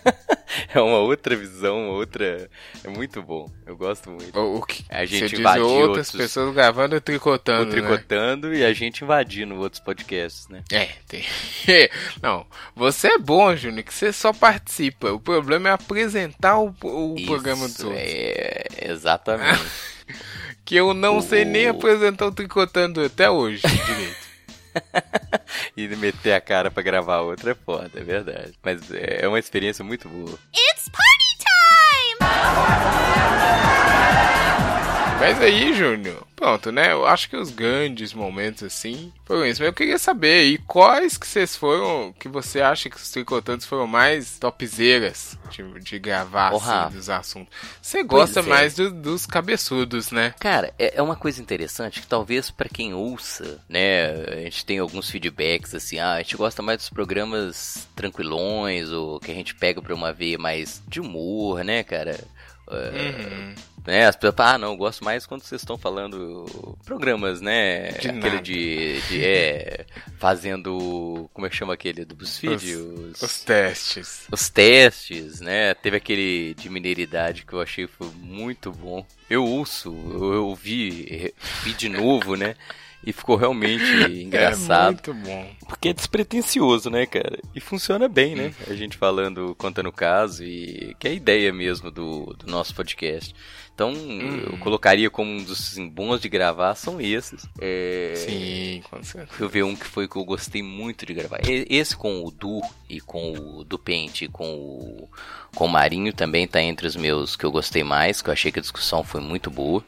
[0.74, 2.48] é uma outra visão, uma outra.
[2.84, 3.48] É muito bom.
[3.66, 4.38] Eu gosto muito.
[4.38, 7.70] o, que A gente você diz invadiu outras outros- pessoas gravando e tricotando, né?
[7.70, 10.62] tricotando e a gente invadindo outros podcasts, né?
[10.72, 11.24] É, tem.
[12.22, 15.12] Não, você é bom, Júnior, que você só participa.
[15.12, 18.04] O problema é apresentar o, o programa dos Isso, outros.
[18.04, 19.60] é, exatamente.
[20.64, 24.29] Que eu não O- sei nem apresentar o Tricotando até hoje direito.
[25.76, 28.52] e meter a cara pra gravar outra é foda, é verdade.
[28.62, 30.38] Mas é uma experiência muito boa.
[35.20, 36.92] Mas aí, Júnior, pronto, né?
[36.92, 39.60] Eu acho que os grandes momentos assim foram isso.
[39.60, 43.66] Mas eu queria saber aí quais que vocês foram, que você acha que os tricotantes
[43.66, 47.54] foram mais topzeiras de, de gravar Ô, assim, dos assuntos.
[47.80, 48.42] Você gosta é.
[48.42, 50.34] mais do- dos cabeçudos, né?
[50.40, 54.78] Cara, é, é uma coisa interessante que talvez pra quem ouça, né, a gente tem
[54.78, 59.54] alguns feedbacks assim, ah, a gente gosta mais dos programas tranquilões, ou que a gente
[59.54, 62.18] pega pra uma veia mais de humor, né, cara?
[62.72, 63.54] É, Uhum.
[63.86, 67.92] Né, as pessoas falam, ah, não, eu gosto mais quando vocês estão falando programas, né?
[67.92, 68.42] De aquele nada.
[68.42, 69.86] de, de é,
[70.18, 72.74] fazendo, como é que chama aquele do BuzzFeed?
[72.74, 74.26] Os, os testes.
[74.30, 75.74] os testes, né?
[75.74, 79.04] Teve aquele de mineiridade que eu achei foi muito bom.
[79.28, 82.54] Eu ouço, eu, eu ouvi, vi de novo, né?
[83.04, 84.92] E ficou realmente É engraçado.
[84.92, 85.50] muito bom.
[85.68, 87.38] Porque é despretensioso, né, cara?
[87.54, 88.52] E funciona bem, né?
[88.68, 92.74] A gente falando, contando o caso e que é a ideia mesmo do, do nosso
[92.74, 93.34] podcast.
[93.74, 97.48] Então, eu colocaria como um dos assim, bons de gravar são esses.
[97.58, 99.42] É, Sim, com certeza.
[99.42, 101.38] Eu ver um que foi que eu gostei muito de gravar.
[101.42, 102.60] Esse com o Du
[102.90, 105.08] e com o do Pente e com o,
[105.54, 108.52] com o Marinho também tá entre os meus que eu gostei mais, que eu achei
[108.52, 109.82] que a discussão foi muito boa.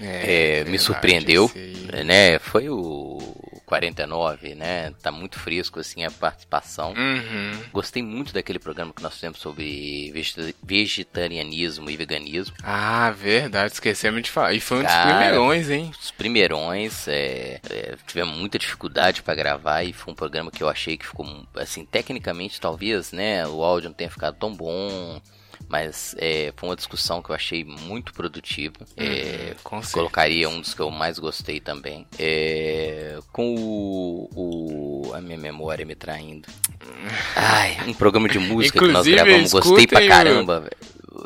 [0.00, 2.04] É, me verdade, surpreendeu, esse aí.
[2.04, 2.38] né?
[2.38, 3.18] Foi o
[3.64, 4.92] 49, né?
[5.02, 6.92] Tá muito fresco assim a participação.
[6.96, 7.58] Uhum.
[7.72, 12.54] Gostei muito daquele programa que nós fizemos sobre vegeta- vegetarianismo e veganismo.
[12.62, 14.52] Ah, verdade, esquecemos de falar.
[14.52, 15.90] E foi um dos Cara, primeirões, hein?
[16.00, 20.68] Os primeirões, é, é, tivemos muita dificuldade pra gravar e foi um programa que eu
[20.68, 25.20] achei que ficou, assim, tecnicamente talvez, né, o áudio não tenha ficado tão bom,
[25.68, 28.74] mas é, foi uma discussão que eu achei muito produtiva.
[28.96, 29.92] É, com certeza.
[29.94, 32.06] colocaria um dos que eu mais gostei também.
[32.18, 36.48] É, com o, o- a minha memória me traindo.
[37.36, 40.70] Ai, um programa de música que nós gravamos, gostei pra o- caramba.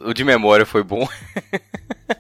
[0.05, 1.07] O de memória foi bom.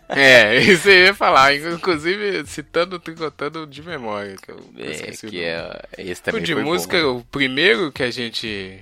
[0.08, 1.54] É, isso eu ia falar.
[1.54, 4.36] Inclusive, citando, tricotando de memória.
[4.42, 6.70] Que eu É, o que é, esse O também de foi bom.
[6.70, 8.80] música, o primeiro que a gente.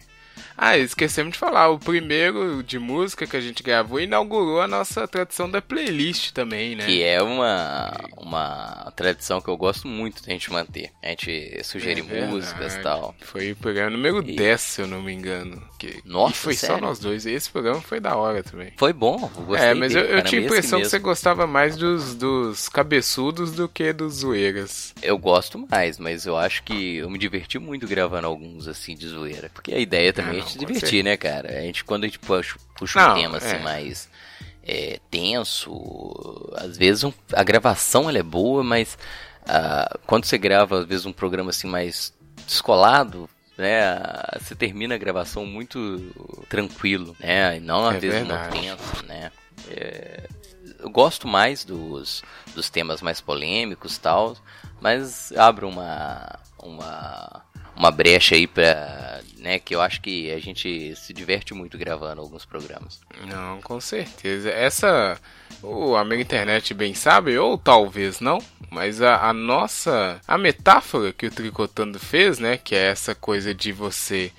[0.61, 1.69] Ah, esquecemos de falar.
[1.69, 6.75] O primeiro de música que a gente gravou inaugurou a nossa tradição da playlist também,
[6.75, 6.85] né?
[6.85, 10.91] Que é uma, uma tradição que eu gosto muito da gente manter.
[11.01, 13.15] A gente sugerir É músicas e tal.
[13.21, 15.63] Foi o programa número E- 10, se eu não me engano.
[15.79, 16.01] Que...
[16.05, 16.83] Nossa, e foi só sério?
[16.83, 17.25] nós dois.
[17.25, 18.73] Esse programa foi da hora também.
[18.77, 20.99] Foi bom, eu gostei é, mas eu, dele, eu caramba, tinha a impressão que você
[20.99, 24.93] gostava mais dos, dos cabeçudos do que dos zoeiras.
[25.01, 29.07] Eu gosto mais, mas eu acho que eu me diverti muito gravando alguns assim de
[29.07, 29.51] zoeira.
[29.55, 31.49] Porque a ideia também Ah, é a não, gente se divertir, né, cara?
[31.59, 33.59] A gente, quando a gente puxa, puxa Não, um tema assim é.
[33.59, 34.09] mais
[34.67, 38.99] é, tenso, às vezes um- a gravação ela é boa, mas
[39.47, 42.13] ah, quando você grava, às vezes, um programa assim mais
[42.47, 43.99] descolado, né,
[44.39, 48.55] você termina a gravação muito tranquilo, né, e não às É vezes verdade.
[48.55, 49.33] não tenso, né.
[49.71, 50.29] É,
[50.81, 52.23] eu gosto mais dos,
[52.55, 54.37] dos temas mais polêmicos tal,
[54.81, 57.43] mas abro uma, uma,
[57.75, 59.59] uma brecha aí pra né?
[59.59, 63.01] Que eu acho que a gente se diverte muito gravando alguns programas.
[63.27, 64.51] Não, com certeza.
[64.51, 65.19] Essa.
[65.63, 68.39] O amigo internet bem sabe, ou talvez não,
[68.71, 70.21] mas a, a nossa.
[70.27, 72.57] A metáfora que o Tricotando fez, né?
[72.57, 74.33] Que é essa coisa de você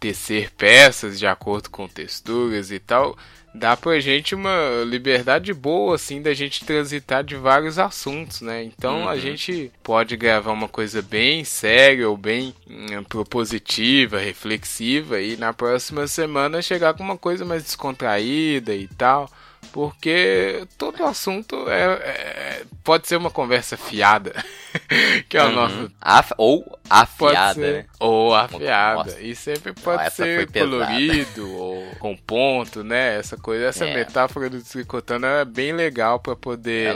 [0.00, 3.16] tecer peças de acordo com texturas e tal
[3.54, 8.64] dá pra gente uma liberdade boa, assim, da gente transitar de vários assuntos, né?
[8.64, 9.08] Então Uhum.
[9.08, 15.52] a gente pode gravar uma coisa bem séria ou bem hum, propositiva, reflexiva, e na
[15.52, 19.30] próxima semana chegar com uma coisa mais descontraída e tal.
[19.74, 24.32] Porque todo assunto é, é- pode ser uma conversa fiada,
[25.28, 25.52] que é o Uhum.
[25.56, 27.72] nosso Af- ou afiada, ser.
[27.78, 27.86] né?
[27.98, 28.94] Ou afiada.
[29.02, 29.20] Nossa.
[29.20, 33.18] E sempre pode foi ser colorido ou com ponto, né?
[33.18, 33.92] Essa coisa, essa É.
[33.96, 36.94] metáfora do tricotando é bem legal pra poder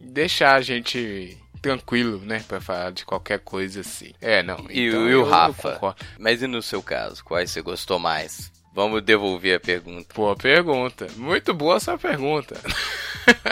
[0.00, 2.42] deixar a gente tranquilo, né?
[2.48, 4.14] Pra falar de qualquer coisa assim.
[4.18, 4.64] É, não.
[4.70, 5.94] E, então o- e o Rafa?
[6.18, 8.50] Mas e no seu caso, quais você gostou mais?
[8.74, 10.12] Vamos devolver a pergunta.
[10.12, 11.06] Boa pergunta.
[11.16, 12.60] Muito boa essa pergunta.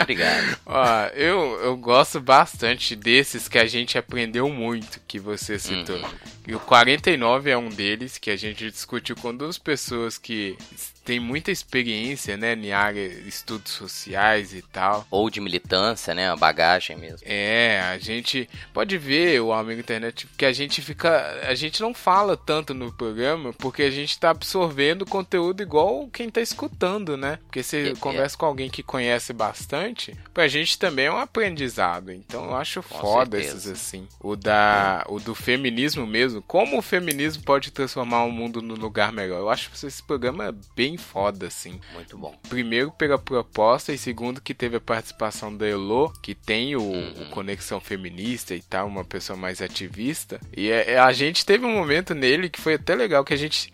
[0.01, 0.57] Obrigado.
[0.65, 5.95] Ó, eu, eu gosto bastante desses que a gente aprendeu muito, que você citou.
[5.95, 6.09] Uhum.
[6.45, 10.57] E o 49 é um deles, que a gente discutiu com duas pessoas que
[11.03, 15.05] têm muita experiência, né, em área de estudos sociais e tal.
[15.11, 16.29] Ou de militância, né?
[16.29, 17.19] A bagagem mesmo.
[17.23, 21.93] É, a gente pode ver o amigo internet que a gente fica, a gente não
[21.93, 27.39] fala tanto no programa porque a gente tá absorvendo conteúdo igual quem tá escutando, né?
[27.45, 32.11] Porque você É, conversa com alguém que conhece bastante, pra gente também é um aprendizado.
[32.11, 33.57] Então eu acho Com foda certeza.
[33.71, 34.07] esses assim.
[34.19, 39.11] O da o do feminismo mesmo, como o feminismo pode transformar o mundo num lugar
[39.11, 39.39] melhor.
[39.39, 42.35] Eu acho esse programa bem foda assim Muito bom.
[42.49, 47.29] primeiro pela proposta e segundo que teve a participação da Elo, que tem o, o
[47.29, 50.39] Conexão Feminista e tal, uma pessoa mais ativista.
[50.55, 53.37] E é- é- a gente teve um momento nele que foi até legal, que a
[53.37, 53.71] gente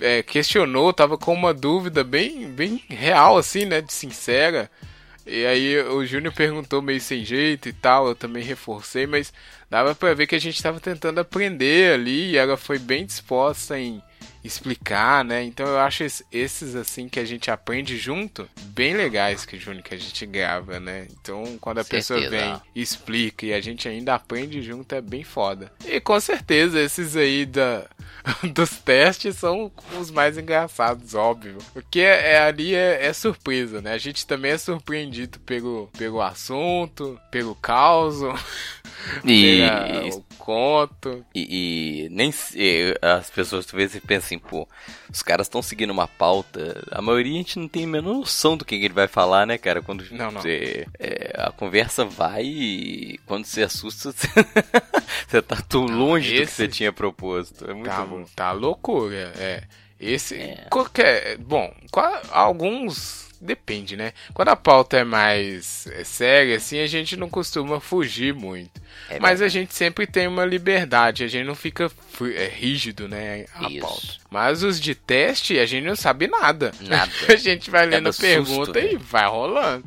[0.00, 4.70] é, questionou, tava com uma dúvida bem, bem real, assim, né, de sincera.
[5.26, 9.32] E aí o Júnior perguntou meio sem jeito e tal, eu também reforcei, mas
[9.68, 13.76] dava pra ver que a gente tava tentando aprender ali e ela foi bem disposta
[13.78, 14.00] em
[14.46, 15.42] explicar, né?
[15.42, 19.82] Então eu acho es- esses assim que a gente aprende junto bem legais que Júnior
[19.82, 21.06] que a gente grava, né?
[21.20, 22.44] Então quando a pessoa Certeza.
[22.44, 25.72] vem e explica e a gente ainda aprende junto é bem foda.
[25.84, 27.84] E com certeza esses aí da
[28.54, 31.58] dos testes são os mais engraçados, óbvio.
[31.72, 33.92] Porque é, é- ali é, é surpresa, né?
[33.92, 38.16] A gente também é surpreendido pelo, pelo assunto, pelo caos,
[39.24, 41.24] E, pelo conto.
[41.34, 44.66] e, e nem se- as pessoas talvez pensem, pô,
[45.12, 46.82] os caras estão seguindo uma pauta.
[46.90, 49.58] A maioria a gente não tem a menor noção do que ele vai falar, né,
[49.58, 49.82] cara?
[49.82, 50.40] Quando Não, não.
[50.40, 54.28] você- é, a conversa vai e quando você assusta, você,
[55.28, 57.68] você tá tão longe do que esse- você tinha proposto.
[57.68, 58.24] É muito tá, bom.
[58.36, 59.62] tá loucura, é.
[59.98, 60.34] Esse.
[60.36, 60.66] É.
[60.70, 61.38] Qualquer.
[61.38, 63.25] Bom, qual- alguns.
[63.40, 64.12] Depende, né?
[64.32, 68.80] Quando a pauta é mais é, séria, assim, a gente não costuma fugir muito.
[69.10, 71.90] É Mas a gente sempre tem uma liberdade, a gente não fica
[72.34, 73.44] é, rígido, né?
[73.54, 73.80] A Isso.
[73.80, 74.06] pauta.
[74.30, 76.72] Mas os de teste, a gente não sabe nada.
[76.80, 77.12] Nada.
[77.28, 78.98] a gente vai lendo no a pergunta susto, e velho.
[79.00, 79.84] vai rolando.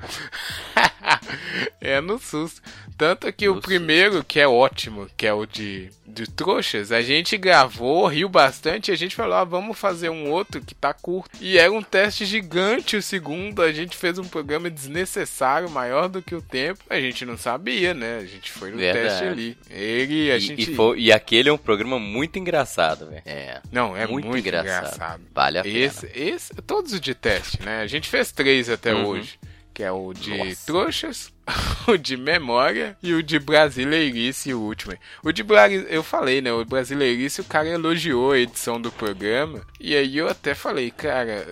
[1.81, 2.61] é no susto.
[2.99, 7.01] Tanto que o No primeiro, que é ótimo, que é o de, de trouxas, a
[7.01, 10.93] gente gravou, riu bastante e a gente falou, ah, vamos fazer um outro que tá
[10.93, 11.31] curto.
[11.39, 16.21] E era um teste gigante o segundo, a gente fez um programa desnecessário, maior do
[16.21, 16.83] que o tempo.
[16.89, 18.17] A gente não sabia, né?
[18.17, 19.07] A gente foi no Verdade.
[19.07, 19.57] teste ali.
[19.69, 20.71] Ele, a E, gente...
[20.71, 23.23] e, foi- e aquele é um programa muito engraçado, velho.
[23.25, 23.61] É.
[23.71, 24.85] Não, é muito, muito engraçado.
[24.87, 25.21] engraçado.
[25.33, 25.77] Vale a pena.
[25.77, 27.79] Esse, esse, todos os de teste, né?
[27.81, 29.05] A gente fez três até Uhum.
[29.05, 29.39] hoje.
[29.73, 30.65] Que é o de Nossa.
[30.65, 31.31] trouxas,
[31.87, 34.93] o de memória e o de brasileirice, o último.
[35.23, 36.51] O de Brasi- eu falei, né?
[36.51, 39.61] O brasileirice, o cara elogiou a edição do programa.
[39.79, 41.47] E aí eu até falei, cara,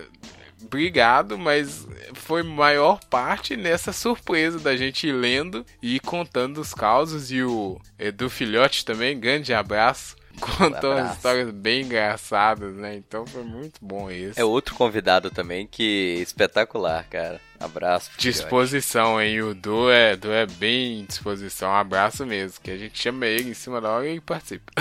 [0.62, 7.30] obrigado, mas foi maior parte nessa surpresa da gente ir lendo e contando os causos.
[7.30, 10.16] E o Edu Filhote também, grande abraço.
[10.40, 11.16] Contou umas abraço.
[11.16, 12.94] histórias bem engraçadas, né?
[12.94, 14.40] Então foi muito bom esse.
[14.40, 17.40] É outro convidado também que espetacular, cara.
[17.60, 18.10] Abraço.
[18.16, 19.42] Disposição, hein?
[19.42, 21.70] O Du é, Du é bem disposição.
[21.70, 22.60] Um abraço mesmo.
[22.62, 24.72] Que a gente chama ele em cima da hora e participa.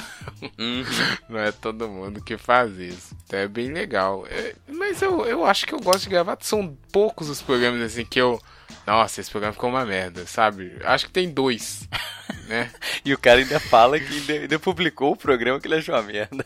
[0.42, 0.84] Uhum.
[1.28, 3.16] Não é todo mundo que faz isso.
[3.26, 4.26] Então é bem legal.
[4.30, 6.38] É, mas eu, eu acho que eu gosto de gravar.
[6.42, 8.40] São poucos os programas assim que eu.
[8.86, 10.78] Nossa, esse programa ficou uma merda, sabe?
[10.84, 11.88] Acho que tem dois.
[12.48, 12.72] Né?
[13.04, 16.02] E o cara ainda fala que ainda, ainda publicou o programa que ele achou uma
[16.02, 16.46] merda.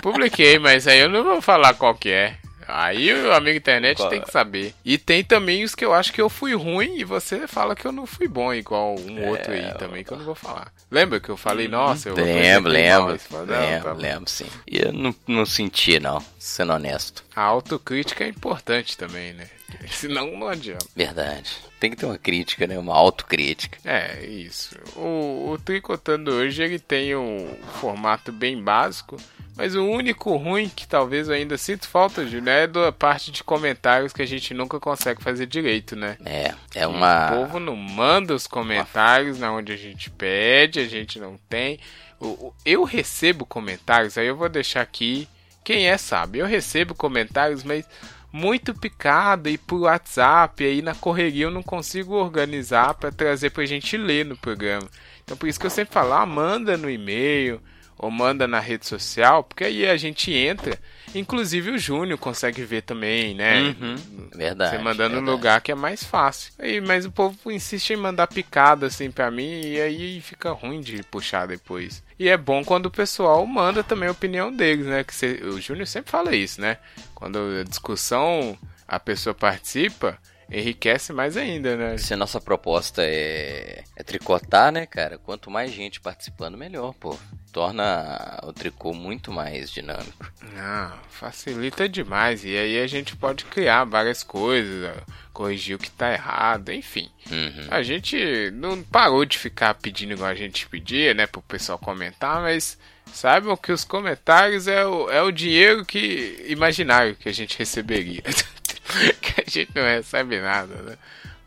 [0.00, 2.38] Publiquei, mas aí eu não vou falar qual que é.
[2.66, 4.74] Aí o amigo internet Qual- tem que saber.
[4.84, 7.86] E tem também os que eu acho que eu fui ruim e você fala que
[7.86, 10.72] eu não fui bom, igual um É, outro aí também que eu não vou falar.
[10.90, 13.60] Lembra que eu falei, nossa, eu Lembro, apresentei mal, lembro.
[13.60, 14.46] Lembro, tá lembro, sim.
[14.66, 17.24] E eu não, não senti, não, sendo honesto.
[17.34, 19.48] A autocrítica é importante também, né?
[19.90, 20.86] Senão não adianta.
[20.94, 21.56] Verdade.
[21.80, 22.78] Tem que ter uma crítica, né?
[22.78, 23.76] Uma autocrítica.
[23.84, 24.74] É, isso.
[24.96, 29.16] O, o Tricotando hoje ele tem um formato bem básico,
[29.56, 33.44] mas o único ruim que talvez eu ainda sinto falta, Júlio, é da parte de
[33.44, 36.16] comentários que a gente nunca consegue fazer direito, né?
[36.24, 37.28] É, é O uma.
[37.30, 41.78] povo não manda os comentários na onde a gente pede, a gente não tem.
[42.20, 45.28] O- o- eu recebo comentários, aí eu vou deixar aqui.
[45.62, 47.84] Quem é sabe, eu recebo comentários, mas
[48.32, 53.64] muito picado e por WhatsApp, aí na correria eu não consigo organizar para trazer pra
[53.64, 54.88] gente ler no programa.
[55.22, 57.60] Então por isso que eu sempre falo, ah, manda no e-mail
[57.98, 60.78] ou manda na rede social, porque aí a gente entra.
[61.14, 63.74] Inclusive o Júnior consegue ver também, né?
[63.80, 64.76] Uhum, verdade.
[64.76, 65.30] Você mandando no verdade.
[65.30, 66.52] lugar que é mais fácil.
[66.58, 70.80] Aí, mas o povo insiste em mandar picada assim pra mim e aí fica ruim
[70.80, 72.02] de puxar depois.
[72.18, 75.04] E é bom quando o pessoal manda também a opinião deles, né?
[75.04, 76.78] Que cê- o Júnior sempre fala isso, né?
[77.14, 80.18] Quando a discussão a pessoa participa,
[80.54, 81.98] enriquece mais ainda, né?
[81.98, 85.18] Se a nossa proposta é, é tricotar, né, cara?
[85.18, 87.16] Quanto mais gente participando, melhor, pô.
[87.52, 90.32] Torna o tricô muito mais dinâmico.
[90.54, 92.44] Não, facilita demais.
[92.44, 94.92] E aí a gente pode criar várias coisas,
[95.32, 97.08] corrigir o que tá errado, enfim.
[97.30, 97.68] Uhum.
[97.70, 102.40] A gente não parou de ficar pedindo igual a gente pedia, né, pro pessoal comentar,
[102.40, 102.76] mas
[103.12, 108.22] saibam que os comentários é o, é o dinheiro que imaginário que a gente receberia.
[109.20, 110.98] que a gente não recebe nada, né?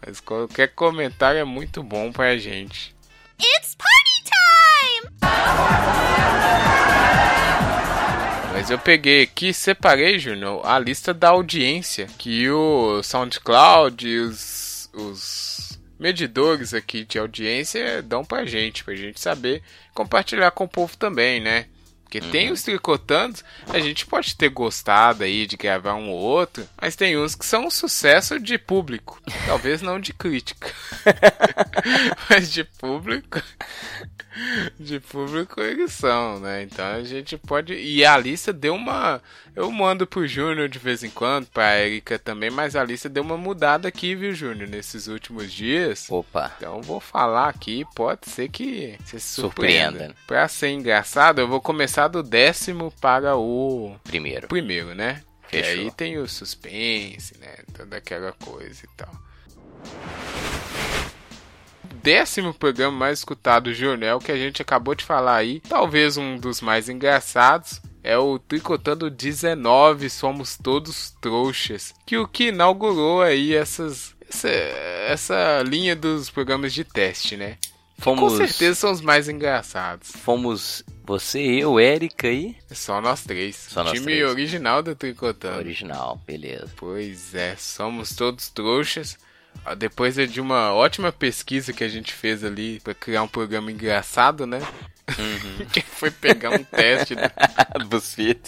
[0.06, 2.96] Mas qualquer comentário é muito bom pra gente.
[3.40, 5.12] It's party time!
[8.54, 14.90] Mas eu peguei aqui separei, Júnior, a lista da audiência que o SoundCloud e os,
[14.94, 19.62] os medidores aqui de audiência dão pra gente, pra gente saber
[19.94, 21.68] compartilhar com o povo também, né?
[22.08, 26.66] Porque tem os tricotandos, a gente pode ter gostado aí de gravar um ou outro,
[26.82, 30.72] mas tem uns que são um sucesso de público, talvez não de crítica.
[32.30, 33.42] mas de público,
[34.80, 36.64] de público eles são, né?
[36.64, 37.74] Então a gente pode.
[37.74, 39.22] E a lista deu uma.
[39.56, 43.24] Eu mando pro Júnior de vez em quando, pra Erika também, mas a lista deu
[43.24, 46.06] uma mudada aqui, viu, Júnior, nesses últimos dias.
[46.10, 46.54] Opa.
[46.58, 49.90] Então eu vou falar aqui, pode ser que você se Surpreenda.
[49.92, 50.16] surpreenda.
[50.28, 54.48] Pra ser engraçado, eu vou começar do décimo para o Primeiro.
[54.48, 55.24] primeiro, né?
[55.50, 55.86] Que Fechou.
[55.86, 57.56] aí tem o suspense, né?
[57.74, 59.10] Toda aquela coisa e tal.
[62.04, 65.60] Décimo programa mais escutado, Jornal, que a gente acabou de falar aí.
[65.62, 67.82] Talvez um dos mais engraçados.
[68.04, 71.94] É o Tricotando 19, Somos Todos Trouxas.
[72.06, 77.58] Que o que inaugurou aí essas, essa, essa linha dos programas de teste, né?
[78.00, 80.12] Fomos, Com certeza são os mais engraçados.
[80.12, 83.56] fomos você, eu, Érica e Só nós três.
[83.56, 84.30] Só nós Time três.
[84.30, 85.58] original do Tricotando.
[85.58, 86.70] original, beleza.
[86.76, 89.18] Pois é, somos todos trouxas.
[89.66, 93.28] Ah, Depois é de uma ótima pesquisa que a gente fez ali pra criar um
[93.28, 94.60] programa engraçado, né?
[95.18, 95.66] Uhum.
[95.72, 97.16] que foi pegar um teste.
[97.16, 97.22] do-
[97.88, 98.40] BuzzFeed.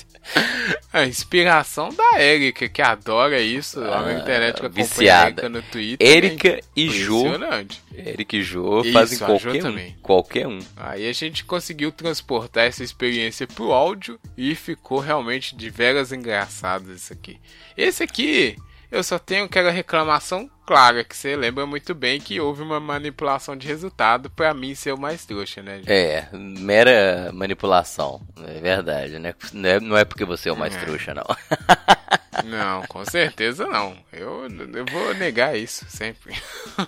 [0.92, 3.82] A inspiração da Erika, que adora isso.
[3.84, 5.28] a minha internet que Ah, viciada.
[5.30, 6.08] Erika no Twitter.
[6.08, 6.86] Érica é e.
[6.86, 7.82] Impressionante.
[7.96, 9.62] Érica e Isso, fazem Jô qualquer um.
[9.62, 9.98] também.
[10.02, 10.60] Qualquer um.
[10.76, 16.92] Aí a gente conseguiu transportar essa experiência pro áudio e ficou realmente de veras engraçado
[16.94, 17.40] isso aqui.
[17.78, 18.56] Esse aqui,
[18.92, 23.56] eu só tenho aquela reclamação clara, que você lembra muito bem que houve uma manipulação
[23.58, 25.78] de resultado pra mim ser o mais trouxa, né?
[25.78, 25.92] gente?
[25.92, 28.22] É, mera manipulação.
[28.48, 29.34] É verdade, né?
[29.54, 30.80] Não é, não é porque você é o mais É.
[30.80, 31.24] trouxa, não.
[32.46, 33.98] Não, com certeza não.
[34.12, 36.36] Eu, eu vou negar isso sempre.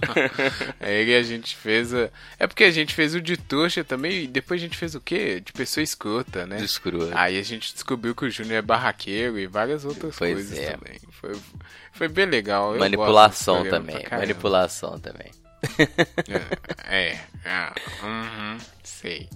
[0.79, 2.09] Aí a gente fez a...
[2.39, 5.01] É porque a gente fez o de trouxa também e depois a gente fez o
[5.01, 5.39] quê?
[5.39, 6.61] De pessoa escrota, né?
[6.61, 7.11] Escroto.
[7.15, 10.71] Aí a gente descobriu que o Júnior é barraqueiro e várias outras Pois coisas é.
[10.71, 10.99] também.
[11.11, 11.35] Foi,
[11.91, 12.77] foi bem legal.
[12.77, 14.05] Manipulação também.
[14.09, 15.31] Manipulação também.
[16.87, 17.19] É, é.
[17.45, 17.73] Ah,
[18.03, 19.29] uhum, sei.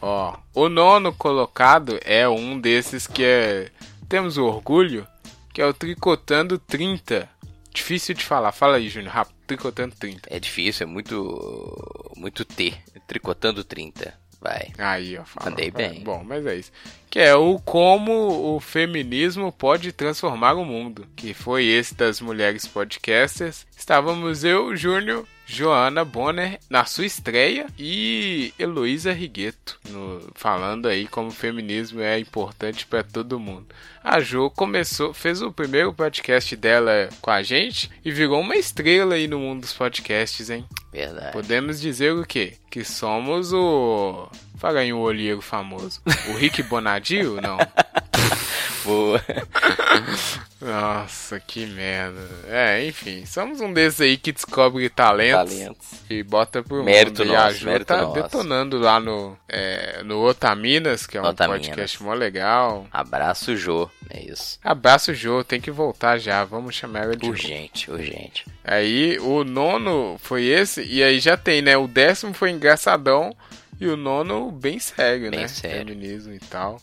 [0.00, 3.70] Ó, o nono colocado é um desses que é.
[4.08, 5.06] Temos o orgulho,
[5.52, 7.28] que é o Tricotando 30.
[7.72, 8.52] Difícil de falar.
[8.52, 9.36] Fala aí, Júnior, rápido.
[9.46, 10.28] Tricotando 30.
[10.32, 12.12] É difícil, é muito.
[12.16, 12.74] Muito T.
[13.06, 14.14] Tricotando 30.
[14.40, 14.72] Vai.
[14.78, 15.24] Aí, ó.
[15.24, 15.88] Fala, Mandei Vai.
[15.88, 16.02] bem.
[16.02, 16.72] Bom, mas é isso.
[17.10, 21.06] Que é o como o feminismo pode transformar o mundo.
[21.16, 23.66] Que foi esse das mulheres podcasters.
[23.76, 31.28] Estávamos eu, Júnior, Joana Bonner na sua estreia e Heloísa Rigueto no- falando aí como
[31.28, 33.66] o feminismo é importante para todo mundo.
[34.04, 39.14] A Jo começou, fez o primeiro podcast dela com a gente e virou uma estrela
[39.14, 40.66] aí no mundo dos podcasts, hein?
[40.92, 41.32] Verdade.
[41.32, 42.54] Podemos dizer o quê?
[42.70, 44.28] Que somos o.
[44.58, 46.00] Fala aí um olheiro famoso.
[46.28, 47.40] O Rick Bonadio?
[47.40, 47.58] Não.
[48.84, 49.22] Boa.
[50.60, 52.20] Nossa, que merda.
[52.48, 55.86] É, enfim, somos um desses aí que descobre talentos Talentos.
[56.10, 57.32] e bota pro Mérito mundo.
[57.32, 58.14] e a nosso, Ju mérito tá nosso.
[58.14, 61.66] detonando lá no, é, no Otaminas, que é um Otaminas.
[61.68, 62.86] podcast mó legal.
[62.90, 63.88] Abraço, Jô.
[64.10, 64.58] É isso.
[64.64, 66.44] Abraço, Jô, tem que voltar já.
[66.44, 67.28] Vamos chamar ela de.
[67.28, 68.44] Urgente, urgente.
[68.64, 71.76] Aí o nono foi esse, e aí já tem, né?
[71.76, 73.34] O décimo foi engraçadão
[73.80, 75.48] e o nono bem sério, Bem né?
[75.48, 75.86] sério.
[75.88, 76.80] Feminismo e tal.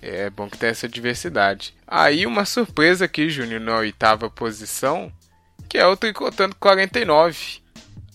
[0.00, 1.74] É bom que tem essa diversidade.
[1.86, 5.12] Aí uma surpresa aqui, Júnior, na oitava posição,
[5.68, 7.61] que é o Tricotando 49.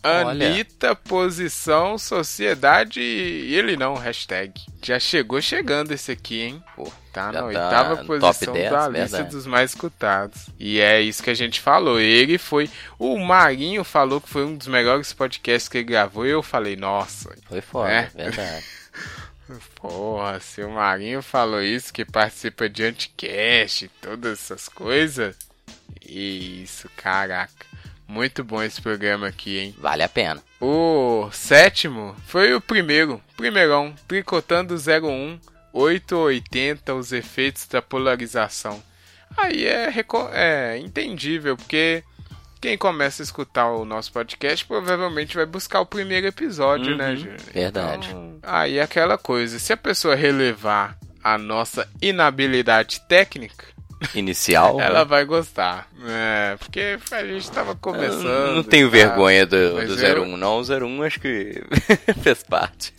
[0.04, 0.48] Olha.
[0.50, 4.54] Anitta, posição, sociedade e ele não, hashtag.
[4.82, 6.64] Já chegou chegando esse aqui, hein?
[6.76, 9.30] Pô, Tá já na tá oitava no posição top 10, da lista verdade.
[9.36, 10.46] dos mais escutados.
[10.60, 12.00] E é isso que a gente falou.
[12.00, 12.70] Ele foi.
[13.00, 16.28] O Marinho falou que foi um dos melhores podcasts que ele gravou.
[16.28, 18.12] E eu falei, nossa, Foi foda, É.
[18.16, 18.64] verdade.
[19.76, 25.36] porra, se o Marinho falou isso, que participa de Anticast e todas essas coisas.
[26.06, 27.66] Isso, caraca.
[28.08, 29.76] Muito bom esse programa aqui, hein?
[29.78, 30.42] Vale a pena.
[30.62, 35.40] O sétimo foi o primeiro, primeirão, Tricotando 01,
[35.74, 38.82] 880, os efeitos da polarização.
[39.36, 39.94] Aí é,
[40.34, 42.02] é entendível, porque
[42.62, 47.16] quem começa a escutar o nosso podcast provavelmente vai buscar o primeiro episódio, né, Uhum,
[47.18, 47.38] Júnior?
[47.54, 48.08] verdade.
[48.10, 53.66] Então, aí é aquela coisa, se a pessoa relevar a nossa inabilidade técnica,
[54.14, 54.80] Inicial.
[54.80, 55.06] ela né?
[55.06, 55.90] vai gostar.
[56.06, 58.56] É, porque a gente tava começando.
[58.56, 60.60] Não tenho vergonha do, do eu- 01, não.
[60.60, 61.64] O 01 acho que
[62.22, 62.94] fez parte.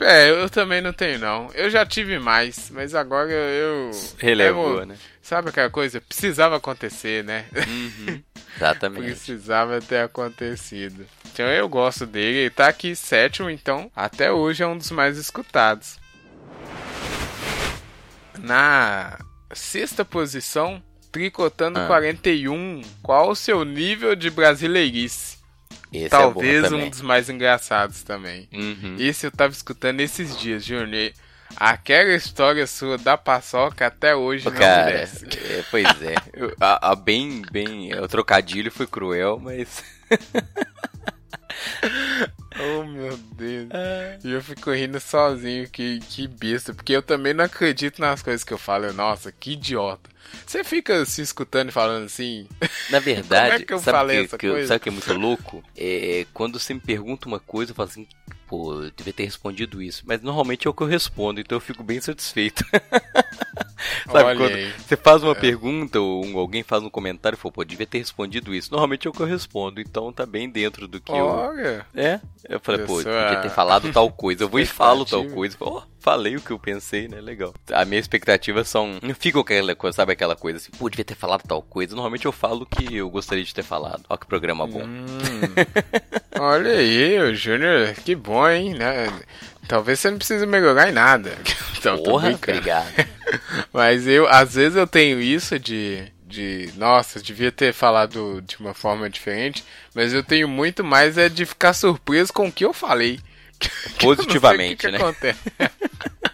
[0.00, 1.50] É, eu também não tenho, não.
[1.54, 3.90] Eu já tive mais, mas agora eu.
[4.18, 4.96] Relevou, eu- né?
[5.20, 6.00] Sabe aquela coisa?
[6.00, 7.44] Precisava acontecer, né?
[7.54, 8.20] Uhum.
[8.56, 9.06] Exatamente.
[9.06, 11.06] Precisava ter acontecido.
[11.32, 12.38] Então eu gosto dele.
[12.38, 15.98] Ele tá aqui sétimo, então até hoje é um dos mais escutados.
[18.38, 19.18] Na
[19.52, 20.82] sexta posição,
[21.12, 21.86] Tricotando Ah.
[21.86, 22.80] 41.
[23.02, 25.36] Qual o seu nível de brasileirice?
[25.92, 28.48] Esse Talvez é um dos mais engraçados também.
[28.50, 28.96] Uhum.
[28.98, 31.12] Esse eu tava escutando esses dias, Júnior.
[31.54, 35.26] Aquela história sua da paçoca até hoje Ô, não cara, me desce.
[35.26, 36.14] é, pois é.
[36.58, 37.92] A, a bem, bem.
[38.00, 39.84] O trocadilho foi cruel, mas.
[42.58, 43.68] Oh, meu Deus.
[43.70, 44.18] É.
[44.24, 46.72] E eu fico rindo sozinho, que, que besta.
[46.74, 48.86] Porque eu também não acredito nas coisas que eu falo.
[48.86, 50.10] Eu, Nossa, que idiota.
[50.46, 52.46] Você fica se escutando e falando assim.
[52.90, 54.66] Na verdade, Como é que eu sabe, falei que, essa que coisa?
[54.68, 55.64] sabe o que é muito louco?
[55.76, 58.06] É quando você me pergunta uma coisa, eu falo assim,
[58.46, 60.02] pô, eu devia ter respondido isso.
[60.06, 62.64] Mas normalmente é o que eu respondo, então eu fico bem satisfeito.
[64.06, 64.72] sabe, Olha quando aí.
[64.78, 68.54] você faz uma pergunta ou alguém faz um comentário e fala, pô, devia ter respondido
[68.54, 68.70] isso.
[68.70, 71.26] Normalmente é o que eu respondo, então tá bem dentro do que eu.
[71.26, 71.86] Olha.
[71.94, 72.20] É?
[72.48, 74.44] Eu falei, pô, podia ter falado tal coisa.
[74.44, 75.56] Eu vou e falo tal coisa.
[75.60, 77.20] Ó, falei o que eu pensei, né?
[77.20, 77.54] Legal.
[77.72, 78.98] A minha expectativa são.
[79.02, 81.94] Não fica aquela coisa, sabe aquela coisa assim, pô, devia ter falado tal coisa.
[81.94, 84.02] Normalmente eu falo o que eu gostaria de ter falado.
[84.08, 84.82] Ó, que programa bom.
[84.82, 85.04] Hum.
[86.38, 88.74] Olha aí, o Júnior, que bom, hein?
[88.74, 89.08] Né?
[89.72, 91.32] Talvez você não precise melhorar em nada.
[91.82, 92.92] Então, Porra, obrigado.
[93.72, 98.72] Mas eu, às vezes eu tenho isso de, de, nossa, devia ter falado de uma
[98.72, 102.72] forma diferente, mas eu tenho muito mais é de ficar surpreso com o que eu
[102.72, 103.18] falei.
[104.00, 105.34] Positivamente, que que né?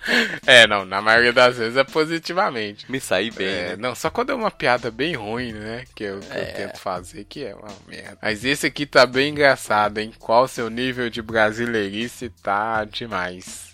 [0.46, 2.90] é, não, na maioria das vezes é positivamente.
[2.90, 3.76] Me saí bem, É, né?
[3.76, 5.84] não, só quando é uma piada bem ruim, né?
[5.94, 8.18] Que eu, que eu tento fazer, que é uma merda.
[8.22, 10.12] Mas esse aqui tá bem engraçado, hein?
[10.18, 13.68] Qual seu nível de brasileirice tá demais.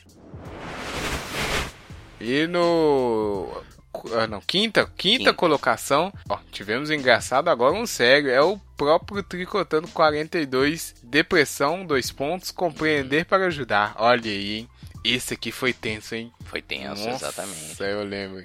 [2.21, 3.63] E no.
[4.15, 6.13] Ah, Não, quinta, quinta colocação.
[6.29, 8.31] Ó, tivemos engraçado agora um sério.
[8.31, 10.95] É o próprio Tricotando 42.
[11.03, 12.51] Depressão, dois pontos.
[12.51, 13.95] Compreender para ajudar.
[13.99, 14.69] Olha aí, hein?
[15.05, 16.33] Esse aqui foi tenso, hein?
[16.47, 17.77] Foi tenso, Nossa, exatamente.
[17.83, 18.43] eu lembro.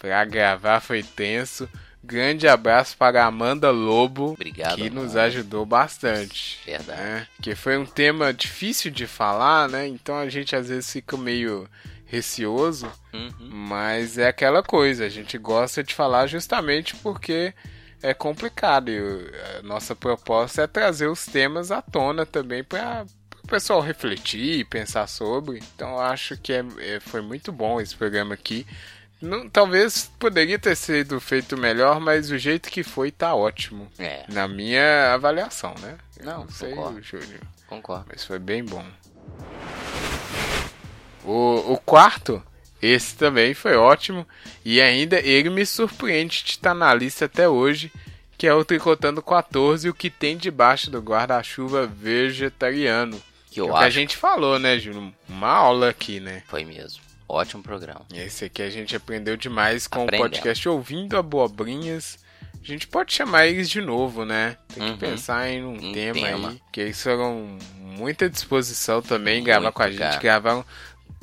[0.00, 1.68] Pra gravar foi tenso.
[2.02, 5.22] Grande abraço para Amanda Lobo, Obrigado, que nos Amanda.
[5.24, 6.58] ajudou bastante.
[6.64, 6.98] Verdade.
[7.00, 7.26] né?
[7.42, 9.86] Que foi um tema difícil de falar, né?
[9.86, 11.68] Então a gente às vezes fica meio
[12.10, 13.32] receoso, Uhum.
[13.40, 17.54] mas é aquela coisa, a gente gosta de falar justamente porque
[18.02, 18.90] é complicado.
[18.90, 23.06] E o- a nossa proposta é trazer os temas à tona também para
[23.48, 25.58] pessoal refletir, pensar sobre.
[25.74, 28.66] Então eu acho que é, é- foi muito bom esse programa aqui.
[29.20, 33.90] Não, talvez poderia ter sido feito melhor, mas o jeito que foi tá ótimo.
[33.98, 35.98] É, Na minha avaliação, né?
[36.18, 37.02] Eu Não, sei, concordo.
[37.02, 37.40] Júnior.
[37.66, 38.06] concordo.
[38.08, 38.84] Mas foi bem bom.
[41.24, 42.42] O, o quarto,
[42.80, 44.26] esse também foi ótimo.
[44.64, 47.92] E ainda ele me surpreende de estar na lista até hoje.
[48.38, 53.20] Que é o Tricotando 14, o que tem debaixo do guarda-chuva vegetariano.
[53.50, 55.12] Que É eu o que a acho gente falou, né, Júnior?
[55.28, 56.42] Uma aula aqui, né?
[56.48, 57.02] foi mesmo.
[57.28, 58.00] Ótimo programa.
[58.14, 60.26] Esse aqui a gente aprendeu demais com Aprendeu.
[60.26, 62.18] o podcast Ouvindo Abobrinhas.
[62.62, 64.56] A gente pode chamar eles de novo, né?
[64.74, 64.96] Tem que Uhum.
[64.96, 66.48] pensar em um, Um tema, tema.
[66.50, 66.60] aí.
[66.72, 69.98] Que eles foram muita disposição também, gravar Muito, com a gente.
[70.00, 70.16] cara.
[70.18, 70.64] Gravaram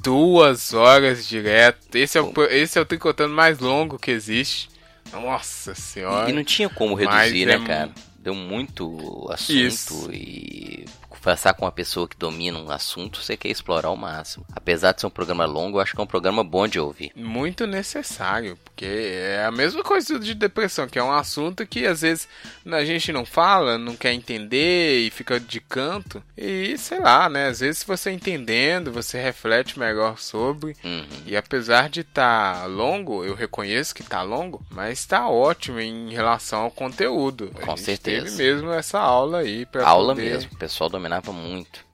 [0.07, 1.93] duas horas direto.
[1.93, 4.69] Esse é, o, esse é o tricotando mais longo que existe.
[5.11, 6.29] Nossa senhora.
[6.29, 7.91] E, não tinha como Mas reduzir, é né, cara?
[8.17, 10.09] Deu muito assunto Isso.
[10.13, 10.85] e
[11.17, 14.45] conversar com uma pessoa que domina um assunto, você quer explorar ao máximo.
[14.55, 17.11] Apesar de ser um programa longo, eu acho que é um programa bom de ouvir.
[17.15, 22.01] muito necessário, porque é a mesma coisa de depressão, que é um assunto que às
[22.01, 22.27] vezes
[22.65, 26.21] a gente não fala, não quer entender e fica de canto.
[26.37, 27.47] E sei lá, né?
[27.47, 30.75] Às vezes você entendendo, você reflete melhor sobre.
[30.83, 31.05] Uhum.
[31.25, 36.61] E apesar de estar longo, eu reconheço que tá longo, mas tá ótimo em relação
[36.61, 37.51] ao conteúdo.
[37.61, 38.25] Com certeza.
[38.25, 40.31] Teve mesmo essa aula aí para Aula poder...
[40.31, 41.85] mesmo, o pessoal dominava muito.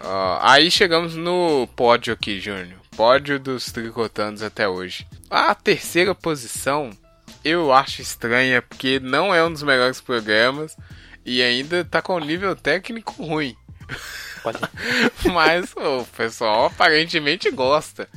[0.00, 2.78] Ó, aí chegamos no pódio aqui, Júnior.
[2.96, 5.06] Pódio dos tricotandos até hoje.
[5.30, 6.90] A terceira posição
[7.44, 10.76] eu acho estranha, porque não é um dos melhores programas
[11.24, 13.56] e ainda tá com nível técnico ruim.
[15.32, 18.08] Mas o pessoal aparentemente gosta.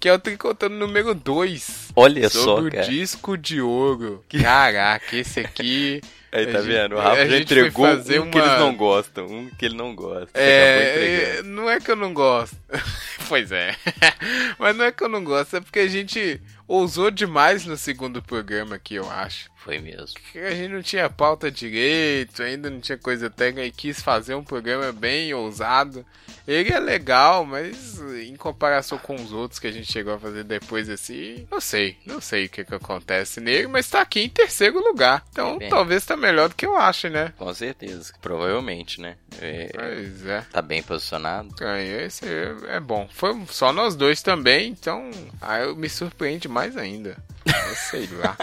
[0.00, 1.92] Que é o tricotando número 2.
[1.96, 2.86] Olha só, Sobre o cara.
[2.86, 4.22] disco de ouro.
[4.28, 6.02] Caraca, esse aqui.
[6.36, 6.96] Aí, tá gente- vendo?
[6.96, 9.94] O Rafa já entregou um fazer que eles uma- não gostam, um que ele não
[9.94, 10.30] gosta.
[10.38, 12.56] É, não é que eu não gosto.
[13.28, 13.74] pois é.
[14.58, 18.22] Mas não é que eu não gosto, é porque a gente ousou demais no segundo
[18.22, 19.48] programa aqui, eu acho.
[19.64, 20.20] Foi mesmo.
[20.30, 24.34] Que a gente não tinha pauta direito, ainda não tinha coisa técnica e quis fazer
[24.34, 26.04] um programa bem ousado.
[26.46, 30.44] Ele é legal, mas em comparação com os outros que a gente chegou a fazer
[30.44, 34.28] depois assim, não sei, não sei o que, que acontece nele, mas tá aqui em
[34.28, 35.24] terceiro lugar.
[35.30, 35.70] Então Bem.
[35.70, 37.32] talvez tá melhor do que eu acho, né?
[37.38, 38.12] Com certeza.
[38.20, 39.16] Provavelmente, né?
[39.40, 40.42] É, Pois é.
[40.52, 41.48] tá bem posicionado.
[41.58, 42.26] Ganhou, esse
[42.68, 43.08] é bom.
[43.10, 45.10] Foi só nós dois também, então
[45.40, 47.16] aí eu me surpreende mais ainda.
[47.46, 48.36] Eu sei lá.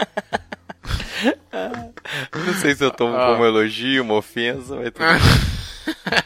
[2.46, 3.26] Não sei se eu tomo Ah.
[3.28, 5.04] como elogio, uma ofensa, mas tudo.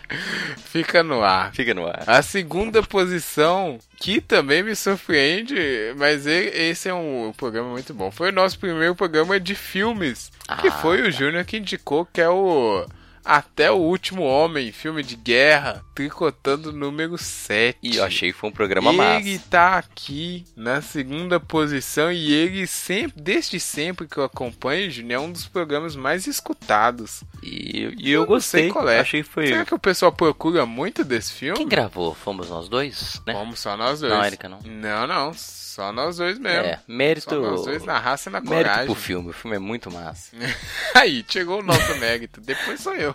[0.58, 1.52] Fica no ar.
[1.54, 2.04] fica no ar.
[2.06, 5.56] A segunda posição, que também me surpreende,
[5.96, 8.10] mas esse é um programa muito bom.
[8.10, 12.20] Foi o nosso primeiro programa de filmes, que Ah, foi o Júnior que indicou, que
[12.20, 12.84] é o
[13.26, 17.76] Até o Último Homem, filme de guerra, tricotando número 7.
[17.82, 19.26] E eu achei que foi um programa massa.
[19.26, 25.20] Ele tá aqui na segunda posição e ele sempre, desde sempre que eu acompanho, Júnior,
[25.20, 27.24] é um dos programas mais escutados.
[27.42, 28.68] E, e eu, sei gostei.
[28.70, 29.00] qual é.
[29.00, 29.48] Achei que foi.
[29.48, 31.58] Será que o pessoal procura muito desse filme?
[31.58, 32.14] Quem gravou?
[32.14, 33.32] Fomos nós dois, né?
[33.32, 34.12] Vamos só nós dois.
[34.12, 34.60] Não, Erika, não.
[34.64, 35.32] Não, não.
[35.76, 36.64] Só nós dois mesmo.
[36.64, 37.28] É, mérito.
[37.28, 38.86] Só nós dois na raça e na Mérito coragem.
[38.86, 39.28] pro filme.
[39.28, 40.34] O filme é muito massa.
[40.96, 42.40] Aí, chegou o nosso mérito.
[42.40, 43.14] Depois sou eu.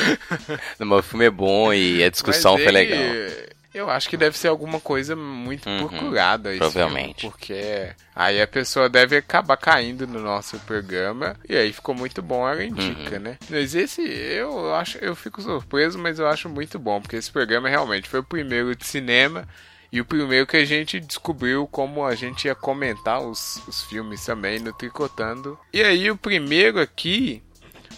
[0.80, 3.52] Não, mas o filme é bom e a discussão Mas foi ele- legal.
[3.74, 6.50] Eu acho que deve ser alguma coisa muito Uhum, procurada.
[6.50, 7.26] esse provavelmente.
[7.26, 11.36] porque aí a pessoa deve acabar caindo no nosso programa.
[11.48, 13.20] E aí ficou muito bom, ela indica, Uhum.
[13.22, 13.38] né?
[13.50, 17.00] Mas esse, eu acho, eu fico surpreso, mas eu acho muito bom.
[17.02, 19.46] Porque esse programa realmente foi o primeiro de cinema.
[19.92, 24.24] E o primeiro que a gente descobriu como a gente ia comentar os, os filmes
[24.24, 25.58] também no Tricotando.
[25.72, 27.42] E aí o primeiro aqui.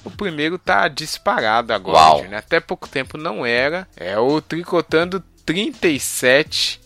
[0.04, 2.24] O primeiro tá disparado agora, Uau.
[2.24, 2.36] né?
[2.36, 3.88] Até pouco tempo não era.
[3.96, 6.80] É o Tricotando 37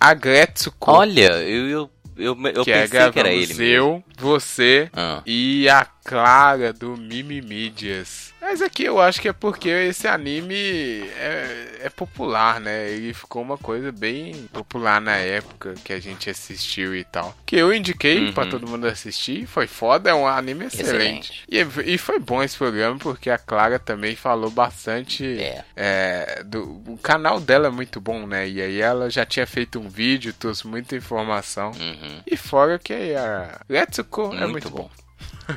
[0.00, 0.90] Agretsuko.
[0.90, 3.62] Olha, eu, eu, eu, eu que é pensei que era ele mesmo.
[3.64, 8.32] eu, você Ah, e a Clara do Mimimídias.
[8.40, 10.54] Mas aqui eu acho que é porque esse anime
[11.16, 12.90] é, é popular, né?
[12.90, 17.34] Ele ficou uma coisa bem popular na época que a gente assistiu e tal.
[17.46, 18.32] Que eu indiquei Uhum.
[18.34, 21.44] pra todo mundo assistir, foi foda, é um anime excelente.
[21.48, 21.84] Excelente.
[21.86, 25.24] E, e foi bom esse programa porque a Clara também falou bastante.
[25.40, 25.64] É.
[25.74, 28.46] é, do, o canal dela é muito bom, né?
[28.46, 31.70] E aí ela já tinha feito um vídeo, trouxe muita informação.
[31.70, 32.20] uhum.
[32.26, 34.90] E fora que a Letsuko é muito bom.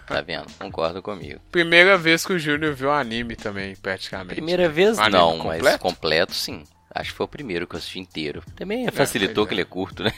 [0.05, 0.47] Tá vendo?
[0.59, 1.39] Concordo comigo.
[1.51, 4.35] Primeira vez que o Júnior viu anime também, praticamente.
[4.35, 5.79] Primeira vez Um não, mas completo?
[5.79, 6.63] completo sim.
[6.93, 8.41] Acho que foi o primeiro que eu assisti inteiro.
[8.55, 9.55] Também facilitou pois que é.
[9.55, 10.13] ele é curto, né?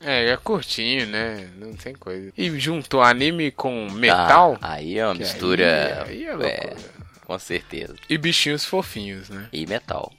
[0.00, 1.48] É, é curtinho, né?
[1.56, 2.30] Não tem coisa.
[2.36, 4.58] E juntou anime com metal.
[4.60, 6.76] Ah, aí é uma mistura Aí, aí é é, loucura.
[7.28, 7.94] Com certeza.
[8.08, 9.50] E bichinhos fofinhos, né?
[9.52, 10.10] E metal.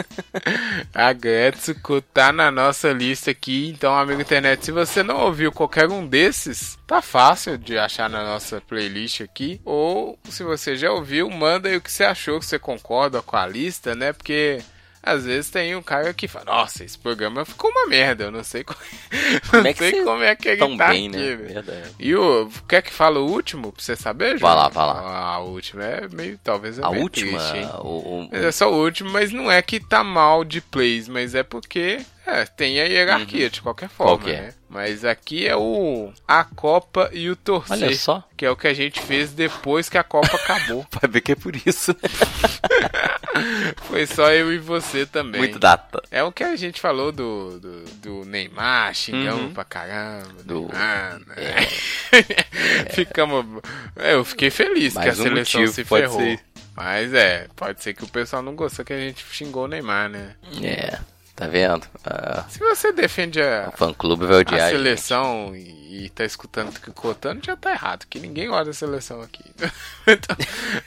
[0.92, 5.88] A Gretsuko tá na nossa lista aqui, então, amigo internet, se você não ouviu qualquer
[5.88, 9.58] um desses, tá fácil de achar na nossa playlist aqui.
[9.64, 13.34] Ou se você já ouviu, manda aí o que você achou, que você concorda com
[13.34, 14.12] a lista, né?
[14.12, 14.60] Porque
[15.08, 18.44] às vezes tem um cara que fala, nossa, esse programa ficou uma merda, eu não
[18.44, 18.78] sei como,
[19.50, 21.36] Como não é que sei como é que ele Tão tá bem, aqui, né?
[21.36, 21.90] Verdade.
[21.98, 22.48] E o.
[22.68, 25.00] Quer que fala o último pra você saber, Vai lá, vai lá.
[25.00, 26.38] Ah, a última é meio.
[26.42, 29.60] Talvez é A meio última, triste, o, o- é só o último, mas não é
[29.62, 34.12] que tá mal de plays, mas é porque é, tem a hierarquia de qualquer forma,
[34.12, 34.18] Uhum.
[34.18, 34.40] Qual que é?
[34.42, 34.54] né?
[34.70, 38.22] Mas aqui é o a Copa e o torcer, Olha só.
[38.36, 40.86] que é o que a gente fez depois que a Copa acabou.
[41.00, 42.08] vai ver que é por isso, né?
[43.84, 45.40] Foi só eu e você também.
[45.40, 46.02] Muito data.
[46.10, 49.54] É o que a gente falou do, do, do Neymar, xingamos Uhum.
[49.54, 50.42] pra caramba.
[50.44, 51.66] Do- Neymar, né?
[52.92, 53.62] Ficamos.
[53.96, 56.20] é, eu fiquei feliz Mais que a um seleção motivo, se ferrou.
[56.20, 56.40] ser.
[56.76, 60.08] Mas é, pode ser que o pessoal não gostou que a gente xingou o Neymar,
[60.08, 60.34] né?
[60.62, 60.98] É,
[61.38, 61.86] tá vendo?
[62.04, 64.76] Ah, Se você defende a, o fã-clube vai odiar a gente.
[64.78, 69.44] seleção e, tá escutando o tricotando, já tá errado, que ninguém olha a seleção aqui.
[70.06, 70.36] Então,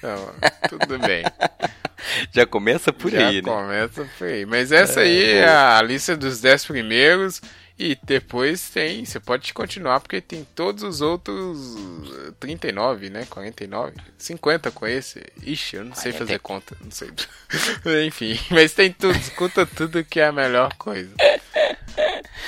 [0.01, 0.33] não,
[0.67, 1.23] tudo bem.
[2.33, 3.41] Já começa por Já aí, né?
[3.43, 4.43] começa por aí.
[4.47, 7.39] Mas essa aí é a lista dos 10 primeiros.
[7.79, 9.03] E depois tem.
[9.03, 11.75] Você pode continuar, porque tem todos os outros.
[12.27, 13.25] eh, 39, né?
[13.29, 13.93] 49.
[14.17, 15.23] 50 com esse.
[15.41, 16.17] Ixi, eu não sei 40.
[16.19, 16.77] fazer conta.
[16.81, 17.09] Não sei.
[18.05, 19.17] Enfim, mas tem tudo.
[19.17, 21.11] Escuta tudo que é a melhor coisa.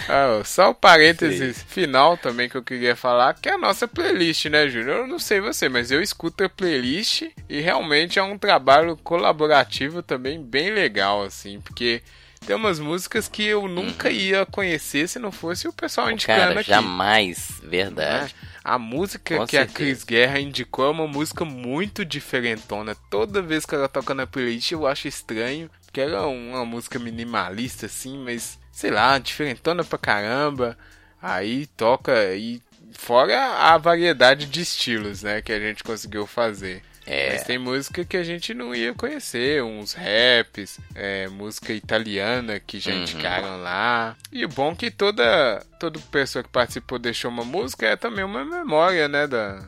[0.08, 4.46] Ah, só o parênteses final também que eu queria falar, que é a nossa playlist,
[4.46, 5.00] né, Júnior?
[5.00, 10.02] Eu não sei você, mas eu escuto a playlist e realmente é um trabalho colaborativo
[10.02, 12.02] também bem legal, assim, porque
[12.46, 16.48] tem umas músicas que eu nunca ia conhecer se não fosse o pessoal indicando Uhum.
[16.48, 16.70] Cara, aqui.
[16.70, 17.62] jamais.
[17.64, 18.34] Verdade.
[18.34, 18.50] né?
[18.64, 19.76] A música Com que a certeza.
[19.78, 22.96] Cris Guerra indicou é uma música muito diferentona.
[23.10, 26.98] Toda vez que ela toca na playlist eu acho estranho, porque ela é uma música
[26.98, 30.78] minimalista assim, mas sei lá, diferentona pra caramba.
[31.22, 32.62] Aí toca e
[32.94, 36.82] fora a variedade de estilos, né, que a gente conseguiu fazer.
[37.06, 37.34] É.
[37.34, 42.80] Mas tem música que a gente não ia conhecer, uns raps, é, música italiana que
[42.80, 43.02] já Uhum.
[43.02, 44.16] indicaram lá.
[44.32, 48.24] E o bom é que toda, toda pessoa que participou deixou uma música é também
[48.24, 49.68] uma memória, né, da,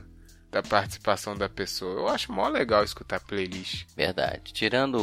[0.49, 1.99] da participação da pessoa.
[1.99, 3.85] Eu acho mó legal escutar playlist.
[3.97, 4.53] Verdade.
[4.53, 4.95] Tirando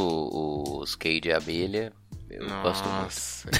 [0.80, 1.92] os Key de abelha,
[2.30, 3.02] eu gosto muito.
[3.04, 3.50] Nossa,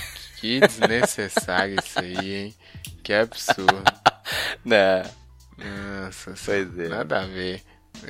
[0.40, 2.54] que desnecessário isso aí, hein?
[3.02, 3.84] Que absurdo.
[4.64, 5.02] Não,
[6.04, 6.88] Nossa, Pois é.
[6.88, 7.60] nada a ver.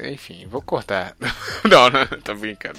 [0.05, 1.15] Enfim, vou cortar.
[1.69, 2.79] Não, não, tô brincando.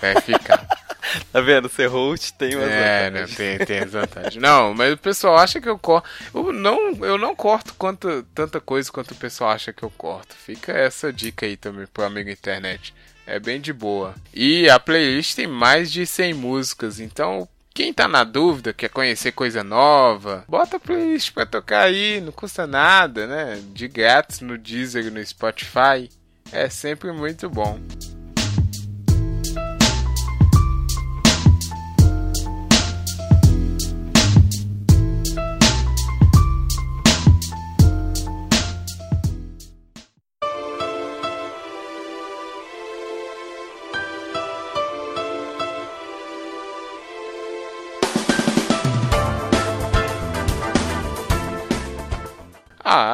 [0.00, 0.66] Vai ficar.
[1.32, 1.68] tá vendo?
[1.68, 3.36] Ser host tem umas É, vantagens.
[3.36, 4.36] tem, tem as vantagens.
[4.42, 6.08] Não, mas o pessoal acha que eu corto.
[6.34, 10.34] Eu não, eu não corto quanto, tanta coisa quanto o pessoal acha que eu corto.
[10.34, 12.94] Fica essa dica aí também pro amigo internet.
[13.26, 14.14] É bem de boa.
[14.32, 19.32] E a playlist tem mais de 100 músicas, então quem tá na dúvida, quer conhecer
[19.32, 23.60] coisa nova, bota playlist pra tocar aí, não custa nada, né?
[23.72, 26.08] De grátis no Deezer e no Spotify.
[26.52, 27.80] É sempre muito bom.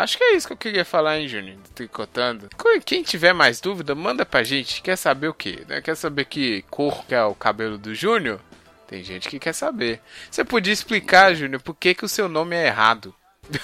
[0.03, 1.57] Acho que é isso que eu queria falar, hein, Júnior?
[1.57, 2.49] do Tricotando.
[2.57, 4.83] Co- Quem tiver mais dúvida, manda pra gente.
[4.83, 5.63] Quer saber o quê?
[5.69, 5.81] né?
[5.81, 8.41] Quer saber que cor que é o cabelo do Júnior?
[8.89, 10.01] Tem gente que quer saber.
[10.31, 13.15] Você podia explicar, Júnior, por que, que o seu nome é errado?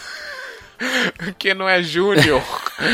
[1.19, 2.43] Porque não é Júnior.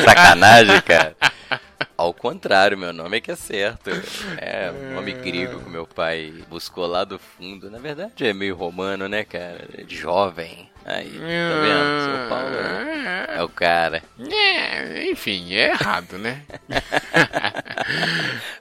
[0.05, 1.17] Sacanagem, cara.
[1.97, 3.91] Ao contrário, meu nome é que é certo.
[4.39, 7.71] É um nome grego que meu pai buscou lá do fundo.
[7.71, 9.67] Na verdade é meio romano, né, cara?
[9.87, 10.71] De jovem.
[10.85, 12.05] Aí, tá vendo?
[12.05, 14.03] São Paulo é, é o cara.
[14.19, 16.43] É, enfim, é errado, né?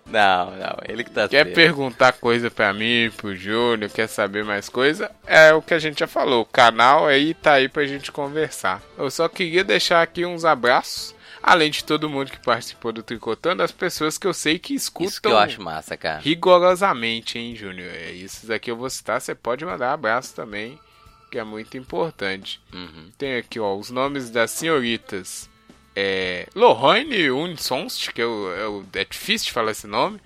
[0.06, 1.56] Não, não, ele que tá Quer certo.
[1.56, 5.10] perguntar coisa pra mim, pro Júnior, quer saber mais coisa?
[5.26, 6.42] É o que a gente já falou.
[6.42, 8.82] O canal aí tá aí pra gente conversar.
[8.98, 11.16] Eu só queria deixar aqui uns abraços.
[11.44, 15.08] Além de todo mundo que participou do Tricotando, as pessoas que eu sei que escutam
[15.10, 16.20] Isso que eu acho massa, cara.
[16.20, 17.90] rigorosamente, hein, Júnior?
[17.94, 20.80] É, esses aqui eu vou citar, você pode mandar abraço também,
[21.32, 22.62] que é muito importante.
[22.74, 23.10] Uhum.
[23.18, 25.50] Tem aqui, ó, os nomes das senhoritas.
[25.96, 28.28] É, Lohane Unsonst, que é, é,
[28.68, 30.22] o- é difícil de falar esse nome.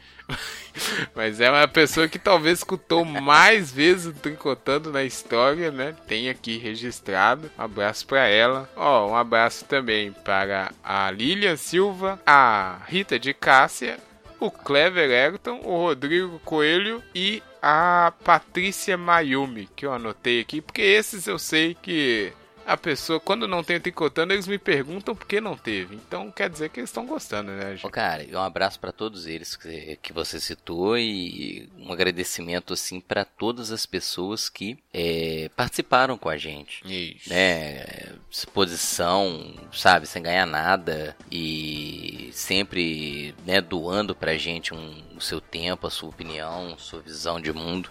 [1.15, 5.95] Mas é uma pessoa que talvez escutou mais vezes o Tricotando na história, né?
[6.07, 7.49] Tem aqui registrado.
[7.57, 8.69] Um abraço para ela.
[8.75, 13.99] Ó, um abraço também para a Lilian Silva, a Rita de Cássia,
[14.39, 20.81] o Clever Ayrton, o Rodrigo Coelho e a Patrícia Mayumi, que eu anotei aqui, porque
[20.81, 22.31] esses eu sei que
[22.65, 25.95] a pessoa, quando não tem o tricotando, eles me perguntam por que não teve.
[25.95, 27.91] Então quer dizer que eles estão gostando, né, Ô, gente?
[27.91, 32.99] cara, e um abraço pra todos eles que, que você citou e um agradecimento assim
[32.99, 36.81] pra todas as pessoas que é, participaram com a gente.
[36.85, 37.29] Isso.
[37.29, 37.85] né,
[38.31, 45.87] exposição, sabe, sem ganhar nada e sempre, né, doando pra gente um, o seu tempo,
[45.87, 47.89] a sua opinião, sua visão de mundo,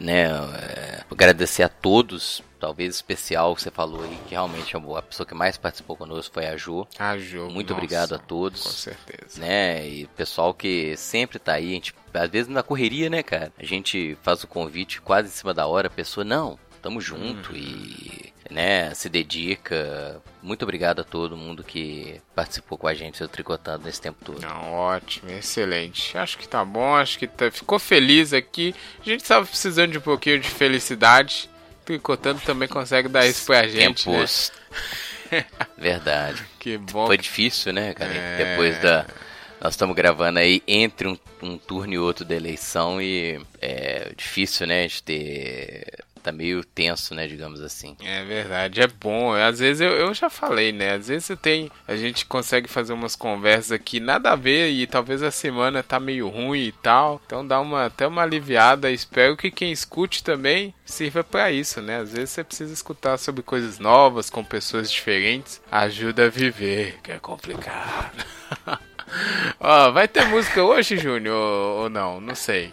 [0.00, 5.26] né, é, agradecer a todos, talvez especial que você falou aí, que realmente a pessoa
[5.26, 7.52] que mais participou conosco foi a Jo, A jogo.
[7.52, 9.40] muito nossa, obrigado a todos Com certeza.
[9.40, 9.88] né?
[9.88, 13.52] E o pessoal que sempre tá aí, a gente, às vezes na correria, né, cara?
[13.58, 17.54] A gente faz o convite quase em cima da hora, a pessoa, não, tamo junto
[17.54, 20.20] e, né, se dedica.
[20.42, 24.40] Muito obrigado a todo mundo que participou com a gente, eu tricotando nesse tempo todo.
[24.40, 26.16] Não, ótimo, excelente.
[26.16, 28.74] Acho que tá bom, acho que tá, ficou feliz aqui.
[29.00, 31.50] A gente tava precisando de um pouquinho de felicidade.
[31.84, 34.16] Tricotando também consegue dar isso pra gente, né?
[34.16, 34.52] Tempos.
[35.76, 36.44] Verdade.
[36.58, 37.06] Que bom.
[37.06, 38.12] Foi difícil, né, cara?
[38.12, 38.44] É.
[38.44, 39.06] Depois da.
[39.60, 44.66] Nós estamos gravando aí entre um, um turno e outro da eleição e é difícil,
[44.66, 46.04] né, de ter.
[46.26, 47.96] Tá meio tenso, né, digamos assim.
[48.02, 49.32] É verdade, é bom.
[49.32, 50.94] Às vezes eu, eu já falei, né?
[50.94, 51.70] Às vezes você tem.
[51.86, 56.00] A gente consegue fazer umas conversas aqui, nada a ver, e talvez a semana tá
[56.00, 57.22] meio ruim e tal.
[57.24, 58.90] Então dá uma até uma aliviada.
[58.90, 61.98] Espero que quem escute também sirva pra isso, né?
[61.98, 65.62] Às vezes você precisa escutar sobre coisas novas, com pessoas diferentes.
[65.70, 68.24] Ajuda a viver, que é complicado.
[69.60, 72.20] Ó, vai ter música hoje, Júnior, ou não?
[72.20, 72.72] Não sei.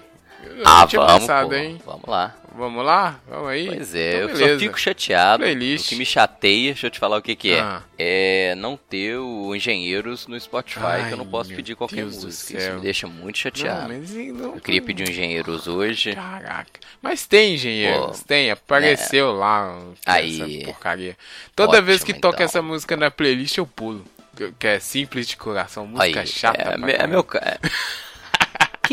[0.55, 1.81] Eu Ah, não tinha vamos, pensado, pô, hein?
[1.85, 2.35] vamos lá.
[2.55, 3.19] Vamos lá?
[3.27, 3.65] Vamos aí?
[3.65, 4.53] Pois é, Então, eu beleza.
[4.53, 5.43] só fico chateado.
[5.43, 5.85] Playlist.
[5.87, 7.59] O que me chateia, deixa eu te falar o que, que é.
[7.61, 7.81] Ah.
[7.97, 12.23] É não ter o Engenheiros no Spotify, Ai, que eu não posso pedir qualquer Deus
[12.23, 12.57] música.
[12.59, 13.87] Isso me deixa muito Não, chateado.
[13.91, 16.13] mas não- Eu queria pedir um Engenheiros hoje.
[16.13, 16.79] Caraca.
[17.01, 18.51] Mas tem engenheiros, Pô, tem.
[18.51, 19.75] Apareceu lá
[20.05, 20.39] Aí.
[20.59, 21.17] essa porcaria.
[21.55, 22.45] Toda Ótimo, vez que toca então.
[22.45, 24.05] essa música na playlist, eu pulo.
[24.59, 26.61] Que é simples de coração, música Aí, chata.
[26.87, 27.23] é, é meu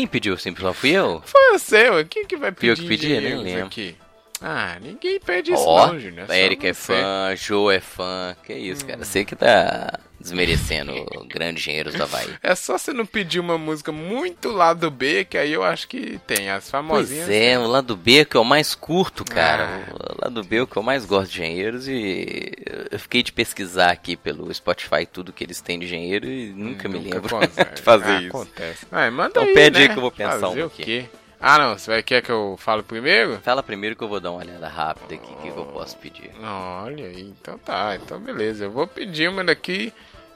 [0.01, 1.21] Quem pediu sempre não fui eu?
[1.25, 2.03] Foi você, ué.
[2.03, 3.07] Quem que vai Fui eu pedir que pedi?
[3.21, 3.65] Nem lembro.
[3.67, 3.95] aqui?
[4.41, 6.21] Ah, ninguém pede isso Ó, não, Júnior.
[6.21, 6.33] é só
[6.73, 6.73] você.
[6.73, 8.35] fã, Joe é fã.
[8.43, 8.87] Que isso, Hum.
[8.87, 9.05] cara.
[9.05, 10.93] Você que tá desmerecendo
[11.27, 12.29] grandes engenheiros do Havaí.
[12.41, 16.19] É só você não pedir uma música muito lado B, que aí eu acho que
[16.25, 16.49] tem.
[16.49, 17.29] As Pois famosinhas.
[17.29, 19.85] é, o lado B é o que mais curto, cara.
[19.87, 19.93] Ah.
[20.13, 22.51] O lado B é o que eu mais gosto de engenheiros e
[22.91, 26.87] eu fiquei de pesquisar aqui pelo Spotify tudo que eles têm de engenheiro e nunca,
[26.87, 27.75] me lembro consegue.
[27.75, 28.27] de fazer Ah, isso.
[28.37, 28.85] Acontece.
[28.91, 29.93] Ah, manda Então aí, pede aí né?
[29.93, 30.83] que eu vou pensar Fazer um o aqui.
[30.83, 31.05] quê?
[31.39, 31.77] Ah, não.
[31.77, 33.39] Você vai quer que eu falo primeiro?
[33.43, 35.97] Fala primeiro que eu vou dar uma olhada rápida aqui, o que, que eu posso
[35.97, 36.29] pedir.
[36.39, 38.65] Olha aí, então tá, então beleza.
[38.65, 39.91] Eu vou pedir uma daqui.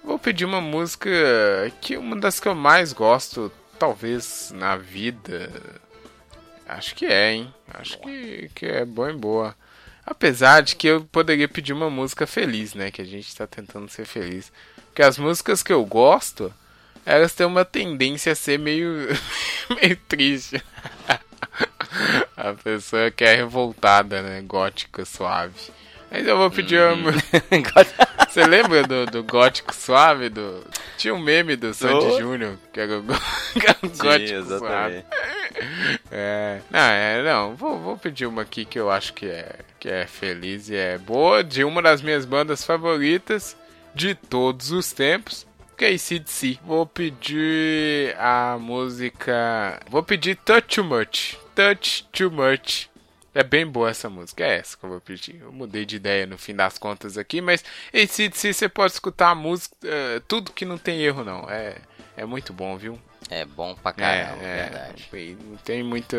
[0.05, 1.09] Vou pedir uma música
[1.81, 5.51] que é uma das que eu mais gosto, talvez na vida.
[6.67, 7.53] Acho que é, hein?
[7.73, 9.55] Acho que, que é boa e boa.
[10.05, 12.91] Apesar de que eu poderia pedir uma música feliz, né?
[12.91, 14.51] Que a gente tá tentando ser feliz.
[14.85, 16.53] Porque as músicas que eu gosto,
[17.03, 19.07] elas têm uma tendência a ser meio,
[19.81, 20.63] meio triste.
[22.37, 24.43] A pessoa que é revoltada, né?
[24.43, 25.71] Gótica, suave.
[26.11, 27.11] Mas eu vou pedir uma.
[28.35, 30.27] Você lembra do, do gótico suave?
[30.27, 30.61] Do...
[30.97, 32.19] Tinha um meme do Sandy Oh.
[32.19, 33.13] Júnior, que era o, gó-
[33.57, 34.23] que era o gótico suave.
[34.33, 35.05] exatamente.
[36.11, 39.87] É, não, é, não, vou, vou pedir uma aqui que eu acho que é, que
[39.87, 43.55] é feliz e é boa, de uma das minhas bandas favoritas
[43.93, 46.59] de todos os tempos, que é ACDC.
[46.65, 49.79] Vou pedir a música.
[49.89, 51.37] Vou pedir Touch Too Much.
[51.55, 52.89] Touch Too Much.
[53.35, 55.41] É bem boa essa música, é essa que eu vou pedir.
[55.41, 59.35] Eu mudei de ideia no fim das contas aqui, mas ACDC você pode escutar a
[59.35, 61.49] música, eh, tudo que não tem erro não.
[61.49, 61.75] É,
[62.15, 62.97] é muito bom, viu?
[63.29, 65.09] É bom pra caramba, é, verdade.
[65.11, 66.15] é, não tem muito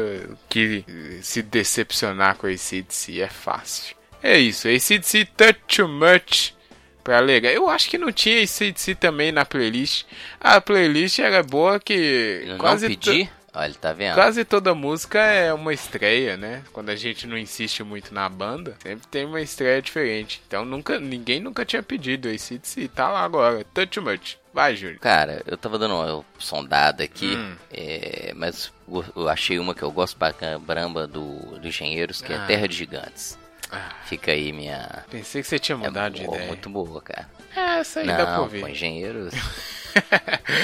[0.49, 0.85] que
[1.23, 3.97] se decepcionar com a ACDC, é fácil.
[4.23, 6.55] É isso, ACDC Touch Too Much
[7.03, 7.53] pra legal.
[7.53, 10.05] Eu acho que não tinha ACDC também na playlist.
[10.41, 13.31] A playlist era boa que Eu não quase, pedi?
[13.59, 14.15] Olha, tá vendo?
[14.15, 16.63] Quase toda música é uma estreia, né?
[16.75, 20.43] Quando a gente não insiste muito na banda, sempre tem uma estreia diferente.
[20.47, 23.65] Então nunca, ninguém nunca tinha pedido esse se tá lá agora.
[23.73, 24.37] Touch Much.
[24.53, 24.99] Vai, Júlio.
[25.01, 27.57] Cara, eu tava dando uma sondada aqui, Hum.
[27.73, 28.71] é, mas
[29.17, 32.43] eu achei uma que eu gosto pra caramba do, do Engenheiros, que Ah.
[32.43, 33.39] é Terra de Gigantes.
[33.73, 33.91] Ah.
[34.05, 35.05] Fica aí minha.
[35.11, 36.49] Pensei que você tinha É mudado de boa, ideia.
[36.49, 37.29] muito boa, cara.
[37.55, 38.61] É, essa aí dá pra Não, ouvir.
[38.61, 39.33] pô, Engenheiros.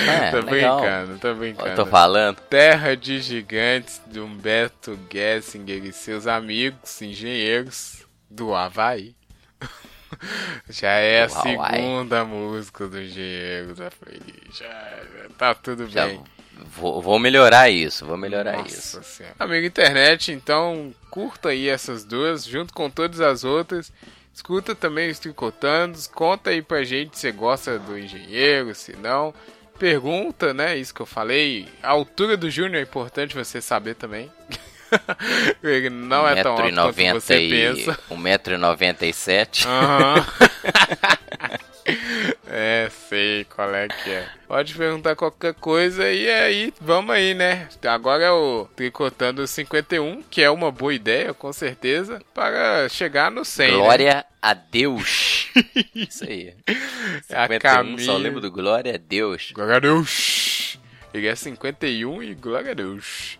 [0.08, 0.80] É, tô legal.
[0.80, 1.74] brincando, tô Eu brincando.
[1.76, 2.36] tô falando.
[2.48, 9.14] Terra de Gigantes de Humberto Gessinger e seus amigos engenheiros do Havaí.
[10.68, 11.74] Já é a Hawaii.
[11.80, 14.56] segunda música do Engenheiro da Feliz.
[14.56, 14.92] Já,
[15.38, 16.22] tá tudo Já bem.
[16.76, 19.02] vou, vou melhorar isso, vou melhorar Nossa isso.
[19.02, 19.34] Senhora.
[19.38, 23.92] Amigo internet, então curta aí essas duas, junto com todas as outras.
[24.34, 29.34] Escuta também os Tricotandos, conta aí pra gente se você gosta do engenheiro, se não.
[29.78, 30.76] Pergunta, né?
[30.76, 31.68] Isso que eu falei.
[31.82, 34.30] A altura do Júnior é importante você saber também.
[35.62, 37.50] Ele não é tão alto quanto você e...
[37.50, 37.98] pensa.
[38.10, 39.66] 1,97m.
[39.66, 40.26] Aham.
[43.12, 44.28] é, sei qual é que é.
[44.48, 47.68] Pode perguntar qualquer coisa e aí, vamos aí, né?
[47.86, 53.44] Agora é o Tricotando 51, que é uma boa ideia, com certeza, para chegar no
[53.44, 53.70] 100.
[53.70, 53.76] né?
[53.76, 55.50] Glória a Deus.
[55.94, 56.54] Isso aí.
[57.28, 59.52] É a 51, só lembro do Glória a Deus.
[59.52, 60.78] Glória a Deus.
[61.12, 63.38] Ele é 51 e glória a Deus.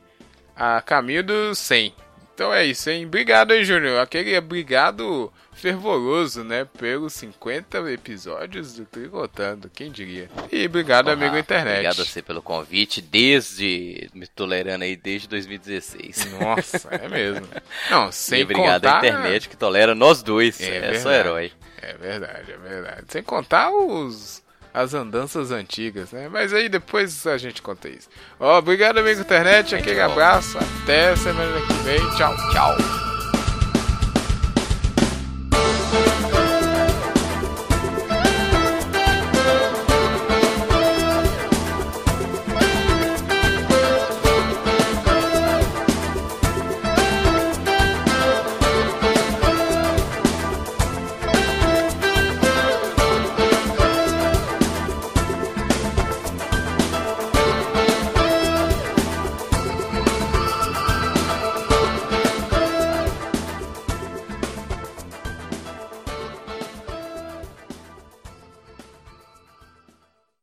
[0.55, 1.95] A caminho do 100.
[2.35, 3.07] Então é isso, hein?
[3.07, 4.01] Obrigado aí, Júnior.
[4.01, 5.33] Aquele obrigado
[5.63, 6.65] fervoroso, né?
[6.77, 10.29] Pelos 50 episódios do Tricotando, quem diria.
[10.51, 11.73] E obrigado, Bom, amigo Rafa, internet.
[11.75, 14.11] Obrigado a você pelo convite, desde.
[14.13, 16.33] me tolerando aí desde 2016.
[16.33, 17.47] Nossa, é mesmo.
[17.89, 18.97] Não, sem e obrigado contar...
[18.97, 20.61] à internet que tolera nós dois.
[20.61, 21.15] É É, só verdade.
[21.29, 21.53] herói.
[21.81, 23.05] É verdade, é verdade.
[23.09, 24.43] Sem contar os
[24.75, 26.29] as andanças antigas, né?
[26.29, 28.09] Mas aí depois a gente conta isso.
[28.41, 29.77] Ó, obrigado, amigo internet.
[29.77, 30.59] Aquele abraço.
[30.59, 32.01] Até semana que vem.
[32.17, 33.12] Tchau, tchau.